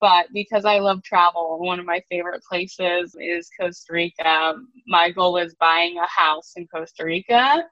But 0.00 0.26
because 0.34 0.66
I 0.66 0.78
love 0.78 1.02
travel, 1.02 1.58
one 1.58 1.80
of 1.80 1.86
my 1.86 2.02
favorite 2.10 2.42
places 2.48 3.16
is 3.18 3.48
Costa 3.58 3.92
Rica. 3.92 4.54
My 4.86 5.10
goal 5.10 5.38
is 5.38 5.54
buying 5.58 5.96
a 5.96 6.06
house 6.06 6.52
in 6.56 6.66
Costa 6.66 7.04
Rica 7.04 7.64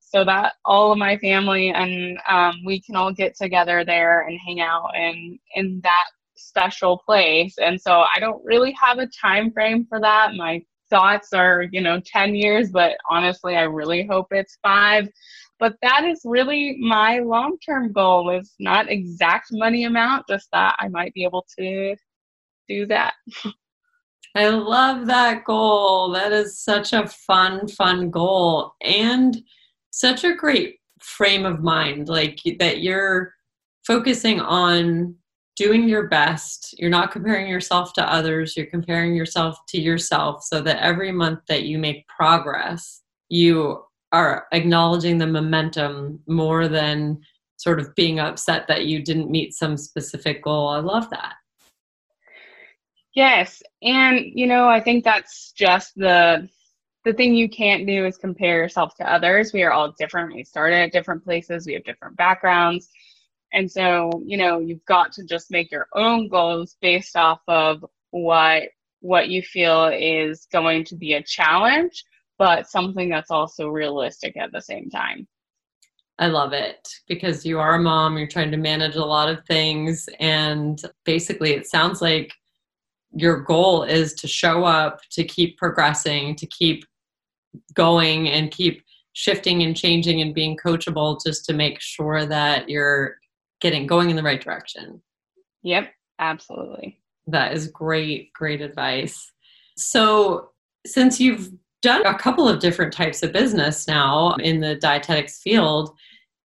so 0.00 0.24
that 0.24 0.52
all 0.64 0.92
of 0.92 0.98
my 0.98 1.16
family 1.18 1.70
and 1.70 2.16
um, 2.28 2.54
we 2.64 2.80
can 2.80 2.94
all 2.94 3.12
get 3.12 3.36
together 3.36 3.84
there 3.84 4.20
and 4.20 4.38
hang 4.46 4.60
out 4.60 4.90
And 4.94 5.38
in 5.56 5.80
that 5.82 6.06
special 6.36 6.98
place. 7.06 7.54
And 7.58 7.80
so 7.80 8.04
i 8.14 8.20
don't 8.20 8.44
really 8.44 8.74
have 8.80 8.98
a 8.98 9.08
time 9.08 9.50
frame 9.52 9.86
for 9.88 10.00
that. 10.00 10.34
My 10.36 10.62
thoughts 10.90 11.32
are 11.32 11.64
you 11.72 11.80
know 11.80 11.98
10 12.04 12.34
years 12.34 12.70
but 12.70 12.92
honestly 13.10 13.56
i 13.56 13.62
really 13.62 14.06
hope 14.06 14.26
it's 14.30 14.58
five. 14.62 15.08
But 15.60 15.76
that 15.82 16.04
is 16.04 16.20
really 16.24 16.76
my 16.80 17.20
long 17.20 17.58
term 17.64 17.92
goal 17.92 18.30
is 18.30 18.54
not 18.58 18.90
exact 18.90 19.48
money 19.52 19.84
amount 19.84 20.26
just 20.28 20.48
that 20.52 20.76
i 20.78 20.88
might 20.88 21.14
be 21.14 21.24
able 21.24 21.46
to 21.58 21.96
do 22.68 22.86
that. 22.86 23.14
I 24.36 24.48
love 24.48 25.06
that 25.06 25.44
goal. 25.44 26.10
That 26.10 26.32
is 26.32 26.58
such 26.58 26.92
a 26.92 27.06
fun 27.06 27.68
fun 27.68 28.10
goal 28.10 28.72
and 28.82 29.40
such 29.90 30.24
a 30.24 30.34
great 30.34 30.80
frame 31.00 31.44
of 31.46 31.62
mind 31.62 32.08
like 32.08 32.40
that 32.58 32.80
you're 32.80 33.32
focusing 33.86 34.40
on 34.40 35.14
doing 35.56 35.88
your 35.88 36.08
best 36.08 36.74
you're 36.78 36.90
not 36.90 37.12
comparing 37.12 37.46
yourself 37.46 37.92
to 37.92 38.12
others 38.12 38.56
you're 38.56 38.66
comparing 38.66 39.14
yourself 39.14 39.58
to 39.66 39.80
yourself 39.80 40.42
so 40.42 40.60
that 40.60 40.82
every 40.82 41.12
month 41.12 41.40
that 41.48 41.64
you 41.64 41.78
make 41.78 42.06
progress 42.08 43.02
you 43.28 43.82
are 44.12 44.46
acknowledging 44.52 45.18
the 45.18 45.26
momentum 45.26 46.20
more 46.26 46.68
than 46.68 47.20
sort 47.56 47.80
of 47.80 47.94
being 47.94 48.18
upset 48.18 48.66
that 48.68 48.86
you 48.86 49.02
didn't 49.02 49.30
meet 49.30 49.54
some 49.54 49.76
specific 49.76 50.42
goal 50.42 50.68
i 50.68 50.78
love 50.78 51.08
that 51.10 51.34
yes 53.14 53.62
and 53.82 54.20
you 54.34 54.46
know 54.46 54.68
i 54.68 54.80
think 54.80 55.04
that's 55.04 55.52
just 55.52 55.94
the 55.94 56.48
the 57.04 57.12
thing 57.12 57.34
you 57.34 57.48
can't 57.48 57.86
do 57.86 58.06
is 58.06 58.16
compare 58.16 58.56
yourself 58.56 58.94
to 58.96 59.12
others. 59.12 59.52
We 59.52 59.62
are 59.62 59.72
all 59.72 59.92
different. 59.98 60.34
We 60.34 60.42
started 60.42 60.76
at 60.76 60.92
different 60.92 61.22
places. 61.22 61.66
We 61.66 61.74
have 61.74 61.84
different 61.84 62.16
backgrounds. 62.16 62.88
And 63.54 63.70
so, 63.70 64.10
you 64.26 64.36
know, 64.36 64.58
you've 64.58 64.84
got 64.84 65.12
to 65.12 65.24
just 65.24 65.50
make 65.50 65.70
your 65.70 65.86
own 65.94 66.28
goals 66.28 66.76
based 66.82 67.16
off 67.16 67.40
of 67.48 67.84
what 68.10 68.64
what 69.00 69.28
you 69.28 69.42
feel 69.42 69.86
is 69.86 70.46
going 70.50 70.82
to 70.82 70.96
be 70.96 71.12
a 71.12 71.22
challenge, 71.22 72.04
but 72.38 72.68
something 72.68 73.10
that's 73.10 73.30
also 73.30 73.68
realistic 73.68 74.34
at 74.36 74.50
the 74.50 74.62
same 74.62 74.88
time. 74.88 75.28
I 76.18 76.28
love 76.28 76.52
it 76.52 76.88
because 77.06 77.44
you 77.44 77.58
are 77.58 77.74
a 77.74 77.80
mom, 77.80 78.16
you're 78.16 78.26
trying 78.26 78.50
to 78.52 78.56
manage 78.56 78.96
a 78.96 79.04
lot 79.04 79.28
of 79.28 79.44
things 79.46 80.08
and 80.20 80.80
basically 81.04 81.52
it 81.52 81.66
sounds 81.66 82.00
like 82.00 82.32
your 83.14 83.42
goal 83.42 83.82
is 83.82 84.14
to 84.14 84.26
show 84.26 84.64
up, 84.64 85.00
to 85.10 85.22
keep 85.22 85.58
progressing, 85.58 86.34
to 86.36 86.46
keep 86.46 86.84
going 87.74 88.28
and 88.28 88.50
keep 88.50 88.82
shifting 89.12 89.62
and 89.62 89.76
changing 89.76 90.20
and 90.20 90.34
being 90.34 90.56
coachable 90.56 91.20
just 91.24 91.44
to 91.44 91.52
make 91.52 91.80
sure 91.80 92.26
that 92.26 92.68
you're 92.68 93.16
getting 93.60 93.86
going 93.86 94.10
in 94.10 94.16
the 94.16 94.22
right 94.22 94.40
direction. 94.40 95.02
Yep, 95.62 95.92
absolutely. 96.18 97.00
That 97.26 97.52
is 97.52 97.68
great, 97.68 98.32
great 98.32 98.60
advice. 98.60 99.30
So, 99.76 100.50
since 100.86 101.18
you've 101.20 101.50
done 101.80 102.04
a 102.06 102.18
couple 102.18 102.48
of 102.48 102.60
different 102.60 102.92
types 102.92 103.22
of 103.22 103.32
business 103.32 103.88
now 103.88 104.34
in 104.36 104.60
the 104.60 104.76
dietetics 104.76 105.40
field, 105.40 105.94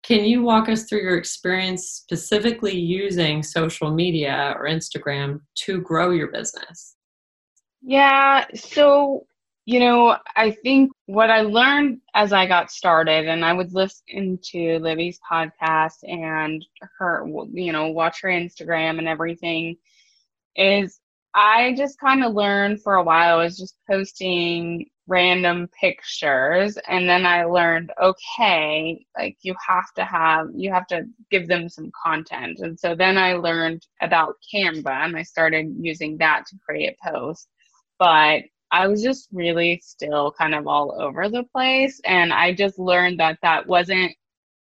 can 0.03 0.25
you 0.25 0.43
walk 0.43 0.69
us 0.69 0.85
through 0.85 1.01
your 1.01 1.19
experience 1.19 1.89
specifically 1.89 2.77
using 2.77 3.43
social 3.43 3.91
media 3.91 4.55
or 4.57 4.67
Instagram 4.67 5.41
to 5.57 5.81
grow 5.81 6.11
your 6.11 6.29
business? 6.31 6.95
Yeah, 7.83 8.45
so 8.55 9.27
you 9.67 9.81
know, 9.81 10.17
I 10.37 10.53
think 10.53 10.93
what 11.07 11.29
I 11.29 11.41
learned 11.41 12.01
as 12.15 12.33
I 12.33 12.47
got 12.47 12.71
started, 12.71 13.27
and 13.27 13.45
I 13.45 13.53
would 13.53 13.75
listen 13.75 14.39
to 14.53 14.79
Libby's 14.79 15.19
podcast 15.29 15.97
and 16.05 16.65
her, 16.99 17.27
you 17.53 17.73
know, 17.73 17.89
watch 17.89 18.23
her 18.23 18.29
Instagram 18.29 18.99
and 18.99 19.09
everything, 19.09 19.77
is 20.55 21.01
I 21.35 21.75
just 21.77 21.99
kind 21.99 22.25
of 22.25 22.33
learned 22.33 22.81
for 22.83 22.95
a 22.95 23.03
while. 23.03 23.39
I 23.39 23.45
was 23.45 23.59
just 23.59 23.77
posting 23.91 24.87
random 25.09 25.69
pictures, 25.81 26.79
and 26.89 27.09
then 27.09 27.27
I 27.27 27.45
learned, 27.45 27.93
okay, 28.01 29.05
like 29.19 29.37
you 29.43 29.55
have 29.67 29.93
to 29.97 30.05
have, 30.05 30.47
you 30.55 30.73
have 30.73 30.87
to 30.89 31.07
give 31.31 31.49
them 31.49 31.69
some 31.69 31.91
content. 32.05 32.61
And 32.61 32.79
so 32.79 32.95
then 32.95 33.19
I 33.19 33.35
learned 33.35 33.85
about 34.01 34.37
Canva, 34.55 35.05
and 35.05 35.17
I 35.17 35.25
started 35.25 35.75
using 35.79 36.19
that 36.19 36.47
to 36.47 36.57
create 36.65 36.97
posts. 37.05 37.49
But 37.99 38.43
I 38.71 38.87
was 38.89 39.03
just 39.03 39.29
really 39.33 39.81
still 39.85 40.33
kind 40.33 40.55
of 40.55 40.67
all 40.67 41.01
over 41.01 41.29
the 41.29 41.45
place 41.45 42.01
and 42.05 42.33
I 42.33 42.53
just 42.55 42.79
learned 42.79 43.21
that 43.21 43.39
that 43.43 43.67
wasn't 43.67 44.13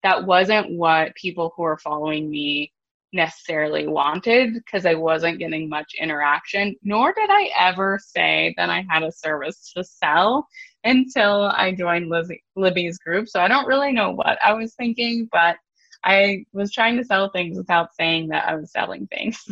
that 0.02 0.24
wasn't 0.24 0.78
what 0.78 1.14
people 1.16 1.52
who 1.56 1.62
were 1.62 1.78
following 1.78 2.30
me 2.30 2.72
necessarily 3.12 3.86
wanted 3.88 4.54
because 4.54 4.86
I 4.86 4.94
wasn't 4.94 5.38
getting 5.38 5.68
much 5.68 5.92
interaction 5.98 6.76
nor 6.82 7.12
did 7.12 7.30
I 7.30 7.50
ever 7.58 7.98
say 8.02 8.54
that 8.56 8.70
I 8.70 8.84
had 8.88 9.02
a 9.02 9.12
service 9.12 9.72
to 9.74 9.82
sell 9.82 10.46
until 10.84 11.44
I 11.44 11.72
joined 11.72 12.12
Libby's 12.54 12.98
group 12.98 13.28
so 13.28 13.40
I 13.40 13.48
don't 13.48 13.66
really 13.66 13.92
know 13.92 14.10
what 14.10 14.38
I 14.44 14.52
was 14.52 14.74
thinking 14.74 15.28
but 15.32 15.56
I 16.04 16.44
was 16.52 16.72
trying 16.72 16.96
to 16.98 17.04
sell 17.04 17.30
things 17.30 17.56
without 17.56 17.94
saying 17.94 18.28
that 18.28 18.46
I 18.46 18.54
was 18.54 18.70
selling 18.70 19.06
things. 19.08 19.48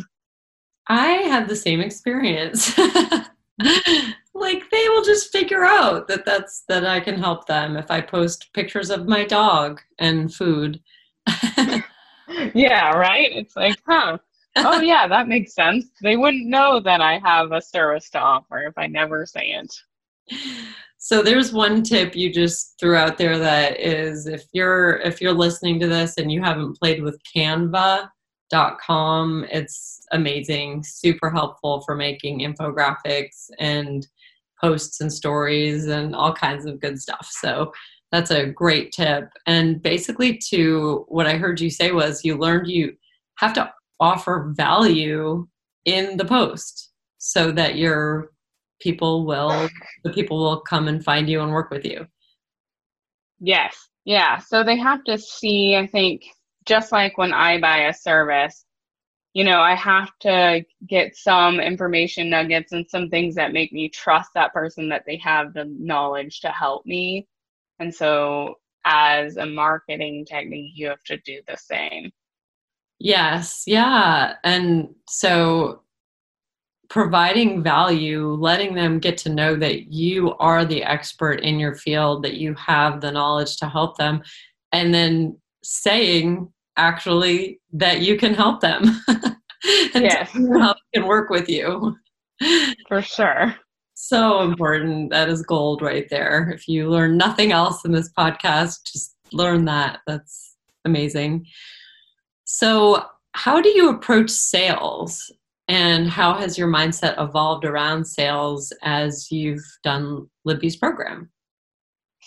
I 0.87 1.07
had 1.07 1.47
the 1.47 1.55
same 1.55 1.81
experience. 1.81 2.73
like 4.39 4.69
they 4.69 4.89
will 4.89 5.03
just 5.03 5.31
figure 5.31 5.63
out 5.63 6.07
that 6.07 6.25
that's 6.25 6.63
that 6.67 6.85
I 6.85 6.99
can 6.99 7.17
help 7.17 7.47
them 7.47 7.75
if 7.77 7.89
I 7.91 8.01
post 8.01 8.49
pictures 8.53 8.89
of 8.89 9.07
my 9.07 9.25
dog 9.25 9.81
and 9.99 10.33
food. 10.33 10.79
yeah, 12.53 12.91
right? 12.91 13.29
It's 13.31 13.55
like, 13.55 13.77
huh. 13.87 14.17
Oh 14.57 14.81
yeah, 14.81 15.07
that 15.07 15.27
makes 15.27 15.53
sense. 15.53 15.85
They 16.01 16.17
wouldn't 16.17 16.47
know 16.47 16.79
that 16.79 17.01
I 17.01 17.19
have 17.23 17.51
a 17.51 17.61
service 17.61 18.09
to 18.11 18.19
offer 18.19 18.63
if 18.63 18.73
I 18.77 18.87
never 18.87 19.25
say 19.25 19.51
it. 19.51 19.73
So 20.99 21.21
there's 21.21 21.53
one 21.53 21.83
tip 21.83 22.15
you 22.15 22.33
just 22.33 22.75
threw 22.79 22.95
out 22.95 23.17
there 23.17 23.37
that 23.37 23.79
is 23.79 24.27
if 24.27 24.45
you're 24.51 24.97
if 24.97 25.21
you're 25.21 25.33
listening 25.33 25.79
to 25.79 25.87
this 25.87 26.17
and 26.17 26.31
you 26.31 26.41
haven't 26.41 26.79
played 26.79 27.03
with 27.03 27.21
Canva, 27.35 28.09
com. 28.51 29.45
It's 29.51 30.05
amazing, 30.11 30.83
super 30.83 31.29
helpful 31.29 31.81
for 31.81 31.95
making 31.95 32.39
infographics 32.39 33.49
and 33.59 34.07
posts 34.61 35.01
and 35.01 35.11
stories 35.11 35.87
and 35.87 36.15
all 36.15 36.33
kinds 36.33 36.65
of 36.65 36.79
good 36.79 36.99
stuff. 36.99 37.27
So 37.29 37.71
that's 38.11 38.31
a 38.31 38.45
great 38.45 38.91
tip. 38.91 39.29
And 39.45 39.81
basically, 39.81 40.39
to 40.49 41.05
what 41.07 41.27
I 41.27 41.37
heard 41.37 41.59
you 41.59 41.69
say 41.69 41.91
was 41.91 42.23
you 42.23 42.37
learned 42.37 42.67
you 42.67 42.95
have 43.35 43.53
to 43.53 43.71
offer 43.99 44.53
value 44.55 45.47
in 45.85 46.17
the 46.17 46.25
post 46.25 46.91
so 47.17 47.51
that 47.51 47.77
your 47.77 48.31
people 48.79 49.25
will 49.25 49.69
the 50.03 50.11
people 50.11 50.37
will 50.37 50.61
come 50.61 50.87
and 50.87 51.03
find 51.03 51.29
you 51.29 51.41
and 51.41 51.51
work 51.51 51.71
with 51.71 51.85
you. 51.85 52.07
Yes. 53.39 53.75
Yeah. 54.05 54.37
So 54.37 54.63
they 54.63 54.77
have 54.77 55.03
to 55.03 55.17
see, 55.17 55.75
I 55.75 55.85
think, 55.85 56.23
just 56.65 56.91
like 56.91 57.17
when 57.17 57.33
I 57.33 57.59
buy 57.59 57.87
a 57.87 57.93
service, 57.93 58.65
you 59.37 59.43
know, 59.43 59.61
I 59.61 59.75
have 59.75 60.17
to 60.21 60.65
get 60.87 61.15
some 61.15 61.59
information 61.59 62.27
nuggets 62.27 62.71
and 62.71 62.89
some 62.89 63.07
things 63.07 63.35
that 63.35 63.53
make 63.53 63.71
me 63.71 63.87
trust 63.87 64.31
that 64.33 64.51
person 64.51 64.89
that 64.89 65.03
they 65.05 65.17
have 65.17 65.53
the 65.53 65.65
knowledge 65.77 66.39
to 66.39 66.47
help 66.47 66.87
me. 66.87 67.27
And 67.77 67.93
so 67.93 68.55
as 68.83 69.37
a 69.37 69.45
marketing 69.45 70.25
technique, 70.25 70.71
you 70.73 70.87
have 70.87 71.03
to 71.03 71.17
do 71.17 71.41
the 71.47 71.55
same. 71.55 72.09
Yes, 72.97 73.61
yeah. 73.67 74.37
And 74.43 74.95
so 75.07 75.83
providing 76.89 77.61
value, 77.61 78.33
letting 78.33 78.73
them 78.73 78.97
get 78.97 79.19
to 79.19 79.29
know 79.29 79.55
that 79.55 79.93
you 79.93 80.33
are 80.37 80.65
the 80.65 80.81
expert 80.81 81.41
in 81.41 81.59
your 81.59 81.75
field, 81.75 82.23
that 82.23 82.37
you 82.37 82.55
have 82.55 83.01
the 83.01 83.11
knowledge 83.11 83.57
to 83.57 83.69
help 83.69 83.99
them, 83.99 84.23
and 84.71 84.91
then 84.91 85.37
saying 85.63 86.51
actually 86.77 87.59
that 87.73 88.01
you 88.01 88.17
can 88.17 88.33
help 88.33 88.61
them 88.61 89.01
and 89.93 90.03
yes. 90.03 90.29
how 90.31 90.73
they 90.73 90.99
can 90.99 91.07
work 91.07 91.29
with 91.29 91.49
you. 91.49 91.95
For 92.87 93.01
sure. 93.01 93.55
So 93.93 94.41
important. 94.41 95.09
That 95.09 95.29
is 95.29 95.41
gold 95.41 95.81
right 95.81 96.07
there. 96.09 96.51
If 96.53 96.67
you 96.67 96.89
learn 96.89 97.17
nothing 97.17 97.51
else 97.51 97.83
in 97.83 97.91
this 97.91 98.11
podcast, 98.13 98.91
just 98.91 99.15
learn 99.33 99.65
that. 99.65 99.99
That's 100.05 100.55
amazing. 100.85 101.45
So, 102.45 103.03
how 103.33 103.61
do 103.61 103.69
you 103.69 103.89
approach 103.89 104.29
sales? 104.29 105.31
And 105.67 106.09
how 106.09 106.33
has 106.35 106.57
your 106.57 106.69
mindset 106.69 107.21
evolved 107.21 107.65
around 107.65 108.05
sales 108.05 108.71
as 108.83 109.31
you've 109.31 109.65
done 109.83 110.29
Libby's 110.45 110.77
program? 110.77 111.29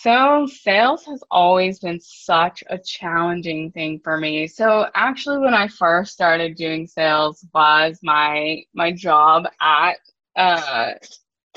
So, 0.03 0.47
sales 0.47 1.05
has 1.05 1.23
always 1.31 1.79
been 1.79 2.01
such 2.01 2.65
a 2.71 2.79
challenging 2.79 3.71
thing 3.73 4.01
for 4.03 4.17
me. 4.17 4.47
So, 4.47 4.87
actually, 4.95 5.41
when 5.41 5.53
I 5.53 5.69
first 5.69 6.15
started 6.15 6.57
doing 6.57 6.87
sales, 6.87 7.45
was 7.53 7.99
my 8.03 8.63
my 8.73 8.93
job 8.93 9.47
at 9.61 9.99
uh, 10.37 10.93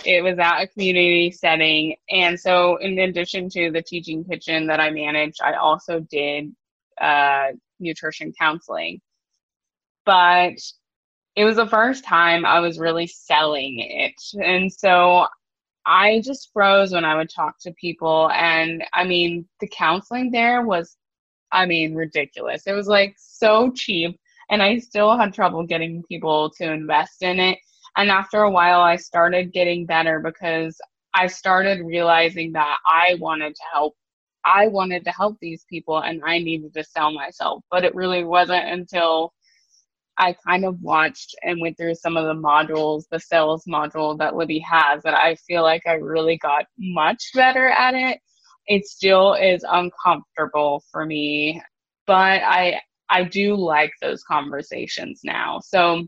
it 0.06 0.22
was 0.24 0.38
at 0.40 0.62
a 0.62 0.68
community 0.68 1.32
setting, 1.32 1.96
and 2.10 2.38
so 2.38 2.76
in 2.78 3.00
addition 3.00 3.48
to 3.52 3.72
the 3.72 3.82
teaching 3.82 4.26
kitchen 4.26 4.68
that 4.68 4.82
I 4.82 4.90
managed, 4.90 5.40
I 5.42 5.54
also 5.54 6.02
did 6.02 6.54
uh, 7.00 7.48
nutrition 7.80 8.34
counseling. 8.38 9.00
But 10.06 10.56
it 11.38 11.46
was 11.46 11.56
the 11.56 11.68
first 11.68 12.04
time 12.04 12.46
I 12.46 12.60
was 12.60 12.78
really 12.78 13.08
selling 13.08 13.80
it, 13.80 14.22
and 14.44 14.70
so 14.72 15.28
I 15.86 16.22
just 16.24 16.50
froze 16.54 16.94
when 16.94 17.06
I 17.06 17.16
would 17.16 17.30
talk 17.30 17.60
to 17.62 17.74
people. 17.74 18.30
And 18.32 18.84
I 18.94 19.04
mean, 19.04 19.48
the 19.60 19.68
counseling 19.68 20.32
there 20.32 20.66
was, 20.66 20.98
I 21.52 21.66
mean, 21.66 21.96
ridiculous. 21.96 22.64
It 22.68 22.74
was 22.74 22.88
like 22.88 23.16
so 23.18 23.72
cheap. 23.72 24.20
And 24.50 24.62
I 24.62 24.80
still 24.80 25.18
had 25.18 25.34
trouble 25.34 25.66
getting 25.66 26.04
people 26.04 26.52
to 26.58 26.72
invest 26.72 27.22
in 27.22 27.40
it. 27.40 27.60
And 27.96 28.10
after 28.10 28.44
a 28.44 28.52
while, 28.52 28.82
I 28.82 28.96
started 28.96 29.54
getting 29.54 29.86
better 29.86 30.20
because 30.20 30.80
I 31.14 31.28
started 31.28 31.86
realizing 31.86 32.54
that 32.54 32.78
I 32.86 33.16
wanted 33.20 33.56
to 33.56 33.64
help. 33.72 33.96
I 34.46 34.68
wanted 34.68 35.06
to 35.06 35.12
help 35.12 35.38
these 35.40 35.66
people 35.70 36.00
and 36.00 36.22
I 36.26 36.40
needed 36.40 36.74
to 36.74 36.84
sell 36.84 37.12
myself. 37.12 37.64
But 37.72 37.86
it 37.86 37.96
really 37.96 38.24
wasn't 38.24 38.66
until 38.66 39.34
I 40.18 40.36
kind 40.46 40.66
of 40.66 40.80
watched 40.82 41.36
and 41.44 41.60
went 41.60 41.78
through 41.78 41.96
some 41.96 42.18
of 42.18 42.26
the 42.26 42.42
modules, 42.42 43.04
the 43.10 43.20
sales 43.20 43.64
module 43.68 44.18
that 44.20 44.36
Libby 44.36 44.60
has, 44.60 45.02
that 45.04 45.16
I 45.16 45.36
feel 45.36 45.64
like 45.64 45.84
I 45.88 45.94
really 45.94 46.38
got 46.38 46.66
much 46.78 47.32
better 47.34 47.70
at 47.70 47.96
it. 47.96 48.20
It 48.68 48.86
still 48.86 49.34
is 49.34 49.66
uncomfortable 49.68 50.84
for 50.92 51.06
me, 51.06 51.62
but 52.08 52.42
I 52.44 52.80
I 53.10 53.24
do 53.24 53.56
like 53.56 53.92
those 54.02 54.24
conversations 54.24 55.22
now. 55.24 55.60
So 55.60 56.08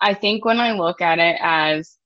I 0.00 0.14
think 0.14 0.44
when 0.44 0.60
I 0.60 0.72
look 0.72 1.00
at 1.00 1.18
it 1.18 1.36
as 1.40 1.98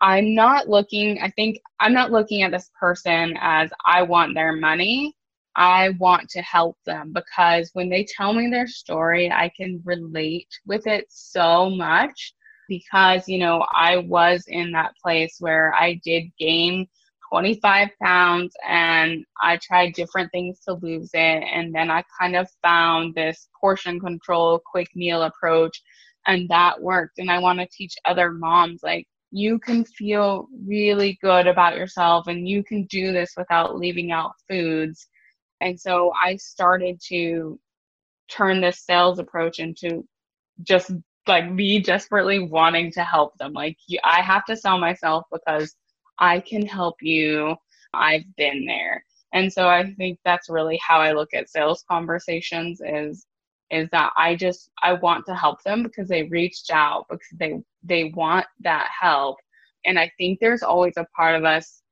I'm 0.00 0.34
not 0.34 0.68
looking, 0.68 1.18
I 1.22 1.30
think 1.30 1.58
I'm 1.80 1.94
not 1.94 2.12
looking 2.12 2.42
at 2.42 2.52
this 2.52 2.70
person 2.78 3.36
as 3.40 3.70
I 3.84 4.02
want 4.02 4.34
their 4.34 4.52
money. 4.52 5.16
I 5.56 5.90
want 5.98 6.28
to 6.30 6.42
help 6.42 6.76
them 6.84 7.12
because 7.14 7.70
when 7.72 7.88
they 7.88 8.04
tell 8.04 8.34
me 8.34 8.48
their 8.48 8.66
story, 8.66 9.32
I 9.32 9.50
can 9.56 9.80
relate 9.84 10.48
with 10.66 10.86
it 10.86 11.06
so 11.08 11.70
much 11.70 12.34
because, 12.68 13.26
you 13.26 13.38
know, 13.38 13.64
I 13.74 13.96
was 13.96 14.44
in 14.48 14.72
that 14.72 14.92
place 15.02 15.36
where 15.40 15.74
I 15.74 15.98
did 16.04 16.24
gain 16.38 16.86
25 17.32 17.88
pounds 18.02 18.54
and 18.68 19.24
I 19.42 19.58
tried 19.62 19.94
different 19.94 20.30
things 20.30 20.60
to 20.68 20.74
lose 20.74 21.10
it. 21.14 21.44
And 21.50 21.74
then 21.74 21.90
I 21.90 22.04
kind 22.20 22.36
of 22.36 22.48
found 22.62 23.14
this 23.14 23.48
portion 23.58 23.98
control, 23.98 24.60
quick 24.70 24.88
meal 24.94 25.22
approach, 25.22 25.80
and 26.26 26.48
that 26.50 26.82
worked. 26.82 27.18
And 27.18 27.30
I 27.30 27.38
want 27.38 27.60
to 27.60 27.68
teach 27.72 27.94
other 28.04 28.30
moms 28.30 28.80
like, 28.82 29.06
you 29.32 29.58
can 29.58 29.84
feel 29.84 30.46
really 30.66 31.18
good 31.20 31.46
about 31.46 31.76
yourself 31.76 32.26
and 32.28 32.48
you 32.48 32.62
can 32.62 32.84
do 32.84 33.12
this 33.12 33.32
without 33.36 33.76
leaving 33.76 34.12
out 34.12 34.32
foods 34.48 35.08
and 35.60 35.78
so 35.78 36.12
I 36.12 36.36
started 36.36 37.00
to 37.08 37.58
turn 38.28 38.60
this 38.60 38.80
sales 38.84 39.18
approach 39.18 39.58
into 39.58 40.06
just 40.62 40.92
like 41.26 41.50
me 41.50 41.80
desperately 41.80 42.38
wanting 42.38 42.90
to 42.92 43.02
help 43.02 43.36
them. 43.38 43.52
Like, 43.52 43.76
I 44.04 44.20
have 44.20 44.44
to 44.46 44.56
sell 44.56 44.78
myself 44.78 45.24
because 45.32 45.74
I 46.18 46.40
can 46.40 46.64
help 46.66 46.96
you. 47.00 47.56
I've 47.92 48.24
been 48.36 48.64
there. 48.64 49.04
And 49.32 49.52
so 49.52 49.68
I 49.68 49.92
think 49.94 50.18
that's 50.24 50.48
really 50.48 50.80
how 50.86 51.00
I 51.00 51.12
look 51.12 51.34
at 51.34 51.50
sales 51.50 51.84
conversations 51.88 52.80
is 52.84 53.26
is 53.70 53.88
that 53.90 54.12
I 54.16 54.36
just 54.36 54.70
I 54.82 54.92
want 54.92 55.26
to 55.26 55.34
help 55.34 55.62
them 55.64 55.82
because 55.82 56.08
they 56.08 56.22
reached 56.24 56.70
out 56.70 57.06
because 57.10 57.26
they 57.38 57.60
they 57.82 58.12
want 58.14 58.46
that 58.60 58.88
help. 58.98 59.36
And 59.84 59.98
I 59.98 60.10
think 60.18 60.38
there's 60.40 60.62
always 60.62 60.94
a 60.96 61.06
part 61.16 61.36
of 61.36 61.44
us 61.44 61.82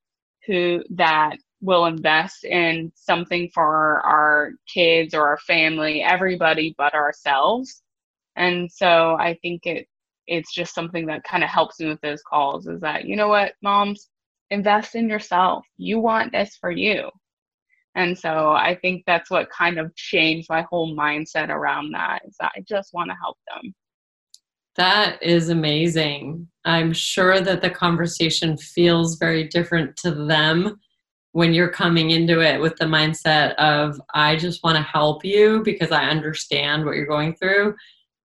who 0.47 0.83
that 0.91 1.37
will 1.65 1.87
invest 1.87 2.45
in 2.45 2.93
something 2.95 3.51
for 3.55 4.01
our 4.05 4.53
kids 4.73 5.15
or 5.15 5.27
our 5.27 5.39
family, 5.39 6.03
everybody 6.03 6.75
but 6.77 6.95
ourselves. 6.95 7.83
And 8.37 8.71
so 8.71 9.17
I 9.19 9.39
think 9.43 9.67
it 9.67 9.89
it's 10.27 10.55
just 10.55 10.75
something 10.75 11.05
that 11.07 11.23
kind 11.25 11.45
of 11.45 11.51
helps 11.51 11.79
me 11.79 11.87
with 11.87 12.01
those 12.01 12.23
calls 12.23 12.67
is 12.67 12.81
that 12.81 13.05
you 13.05 13.17
know 13.17 13.29
what, 13.29 13.55
moms, 13.63 14.09
invest 14.51 14.95
in 14.95 15.09
yourself. 15.09 15.65
You 15.77 15.99
want 15.99 16.33
this 16.33 16.57
for 16.61 16.71
you. 16.71 17.11
And 17.95 18.19
so 18.19 18.51
I 18.51 18.77
think 18.81 19.05
that's 19.07 19.31
what 19.31 19.51
kind 19.51 19.79
of 19.79 19.95
changed 19.95 20.49
my 20.51 20.63
whole 20.63 20.97
mindset 20.97 21.49
around 21.49 21.93
that 21.93 22.23
is 22.27 22.37
that 22.41 22.53
I 22.57 22.65
just 22.69 22.93
want 22.93 23.11
to 23.11 23.17
help 23.23 23.39
them. 23.55 23.75
That 24.77 25.23
is 25.23 25.51
amazing. 25.51 26.49
I'm 26.65 26.93
sure 26.93 27.41
that 27.41 27.63
the 27.63 27.71
conversation 27.71 28.57
feels 28.57 29.17
very 29.17 29.47
different 29.47 29.97
to 29.99 30.11
them 30.11 30.81
when 31.35 31.53
you're 31.53 31.69
coming 31.69 32.11
into 32.11 32.41
it 32.41 32.61
with 32.61 32.77
the 32.77 32.85
mindset 32.85 33.55
of 33.57 34.01
i 34.15 34.37
just 34.37 34.63
want 34.63 34.77
to 34.77 34.83
help 34.83 35.25
you 35.25 35.63
because 35.65 35.91
i 35.91 36.05
understand 36.05 36.85
what 36.85 36.97
you're 36.97 37.07
going 37.07 37.35
through 37.35 37.75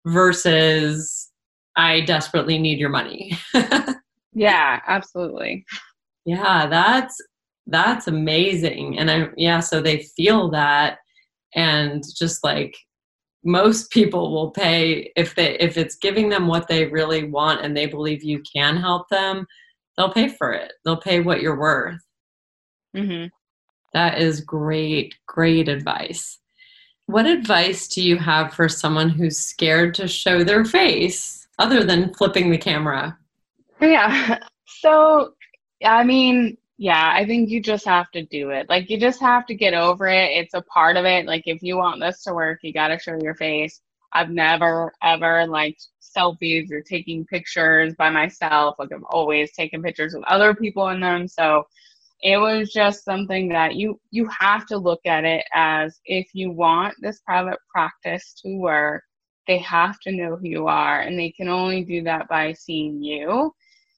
versus 0.06 1.32
i 1.76 2.02
desperately 2.02 2.58
need 2.58 2.80
your 2.80 2.90
money. 2.90 3.38
Yeah 4.38 4.82
absolutely. 4.88 5.66
Yeah 6.26 6.68
that's 6.68 7.18
that's 7.66 8.08
amazing. 8.08 9.00
And 9.00 9.10
i 9.10 9.30
yeah 9.36 9.60
so 9.62 9.82
they 9.82 10.04
feel 10.16 10.52
that. 10.52 11.00
And 11.56 12.04
just 12.16 12.44
like 12.44 12.78
most 13.44 13.90
people 13.90 14.32
will 14.32 14.52
pay 14.52 15.12
if 15.16 15.34
they 15.34 15.58
if 15.58 15.76
it's 15.76 15.96
giving 15.96 16.30
them 16.30 16.48
what 16.48 16.68
they 16.68 16.86
really 16.86 17.24
want 17.24 17.66
and 17.66 17.76
they 17.76 17.88
believe 17.88 18.24
you 18.24 18.44
can 18.56 18.78
help 18.78 19.10
them 19.10 19.48
they'll 19.98 20.14
pay 20.14 20.28
for 20.28 20.54
it. 20.54 20.74
They'll 20.86 21.02
pay 21.02 21.22
what 21.22 21.42
you're 21.42 21.60
worth 21.60 22.00
Mm-hmm. 22.96 23.28
That 23.94 24.20
is 24.20 24.42
great, 24.42 25.16
great 25.26 25.68
advice. 25.70 26.40
What 27.08 27.26
advice 27.26 27.88
do 27.88 28.02
you 28.02 28.18
have 28.18 28.54
for 28.54 28.68
someone 28.68 29.10
who's 29.10 29.38
scared 29.38 29.94
to 29.96 30.08
show 30.08 30.44
their 30.44 30.66
face 30.66 31.48
other 31.58 31.84
than 31.84 32.14
flipping 32.14 32.52
the 32.52 32.58
camera? 32.58 33.18
Yeah. 33.82 34.40
So, 34.80 35.34
I 35.84 36.04
mean, 36.04 36.58
yeah, 36.78 37.12
I 37.12 37.26
think 37.26 37.50
you 37.50 37.62
just 37.62 37.86
have 37.86 38.12
to 38.12 38.24
do 38.26 38.52
it. 38.52 38.70
Like, 38.70 38.90
you 38.90 39.00
just 39.00 39.20
have 39.22 39.46
to 39.48 39.56
get 39.56 39.74
over 39.74 40.08
it. 40.08 40.30
It's 40.32 40.54
a 40.54 40.62
part 40.62 40.98
of 40.98 41.06
it. 41.06 41.26
Like, 41.26 41.44
if 41.46 41.64
you 41.64 41.78
want 41.78 42.00
this 42.00 42.22
to 42.24 42.34
work, 42.34 42.60
you 42.62 42.74
got 42.74 42.90
to 42.90 43.00
show 43.00 43.18
your 43.22 43.34
face. 43.34 43.82
I've 44.14 44.30
never, 44.30 44.94
ever 45.02 45.48
liked 45.48 45.88
selfies 46.02 46.72
or 46.72 46.82
taking 46.82 47.26
pictures 47.26 47.96
by 47.96 48.10
myself. 48.12 48.76
Like, 48.78 48.92
I've 48.94 49.04
always 49.10 49.52
taken 49.54 49.82
pictures 49.82 50.14
with 50.14 50.24
other 50.26 50.54
people 50.54 50.90
in 50.90 51.00
them. 51.00 51.28
So, 51.28 51.66
it 52.22 52.38
was 52.38 52.72
just 52.72 53.06
something 53.06 53.50
that 53.50 53.76
you 53.76 54.00
you 54.12 54.28
have 54.40 54.66
to 54.66 54.78
look 54.78 55.02
at 55.06 55.24
it 55.24 55.46
as 55.54 56.00
if 56.06 56.28
you 56.34 56.52
want 56.52 56.96
this 57.00 57.20
private 57.26 57.60
practice 57.72 58.34
to 58.44 58.56
work 58.58 59.04
they 59.48 59.58
have 59.60 60.00
to 60.02 60.12
know 60.12 60.36
who 60.36 60.48
you 60.48 60.68
are 60.68 61.02
and 61.02 61.18
they 61.18 61.32
can 61.32 61.48
only 61.48 61.84
do 61.84 62.04
that 62.04 62.28
by 62.28 62.54
seeing 62.54 63.02
you. 63.02 63.54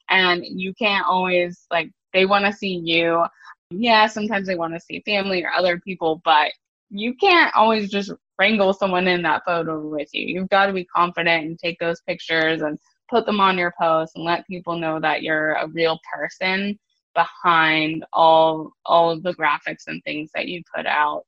And 0.10 0.43
you 0.45 0.73
can't 0.75 1.05
always 1.05 1.65
like 1.71 1.91
they 2.13 2.25
want 2.25 2.45
to 2.45 2.53
see 2.53 2.79
you. 2.84 3.25
Yeah 3.71 4.08
sometimes 4.08 4.47
they 4.47 4.55
want 4.55 4.73
to 4.73 4.79
see 4.79 5.01
family 5.05 5.43
or 5.43 5.51
other 5.51 5.79
people 5.79 6.21
but 6.23 6.51
you 6.91 7.13
can't 7.15 7.55
always 7.55 7.89
just 7.89 8.12
wrangle 8.39 8.73
someone 8.73 9.08
in 9.08 9.21
that 9.23 9.43
photo 9.45 9.88
with 9.88 10.10
you. 10.13 10.25
You've 10.25 10.49
got 10.49 10.67
to 10.67 10.73
be 10.73 10.86
confident 10.86 11.45
and 11.45 11.60
take 11.60 11.77
those 11.79 12.01
pictures 12.01 12.62
and 12.62 12.79
put 13.10 13.25
them 13.25 13.39
on 13.39 13.58
your 13.58 13.73
post 13.79 14.13
and 14.15 14.23
let 14.23 14.47
people 14.47 14.77
know 14.77 14.99
that 14.99 15.21
you're 15.21 15.53
a 15.53 15.67
real 15.67 15.99
person 16.13 16.79
behind 17.19 18.05
all 18.13 18.71
all 18.86 19.12
of 19.12 19.23
the 19.23 19.34
graphics 19.34 19.88
and 19.88 20.01
things 20.03 20.29
that 20.34 20.47
you 20.47 20.62
put 20.73 20.86
out 20.86 21.25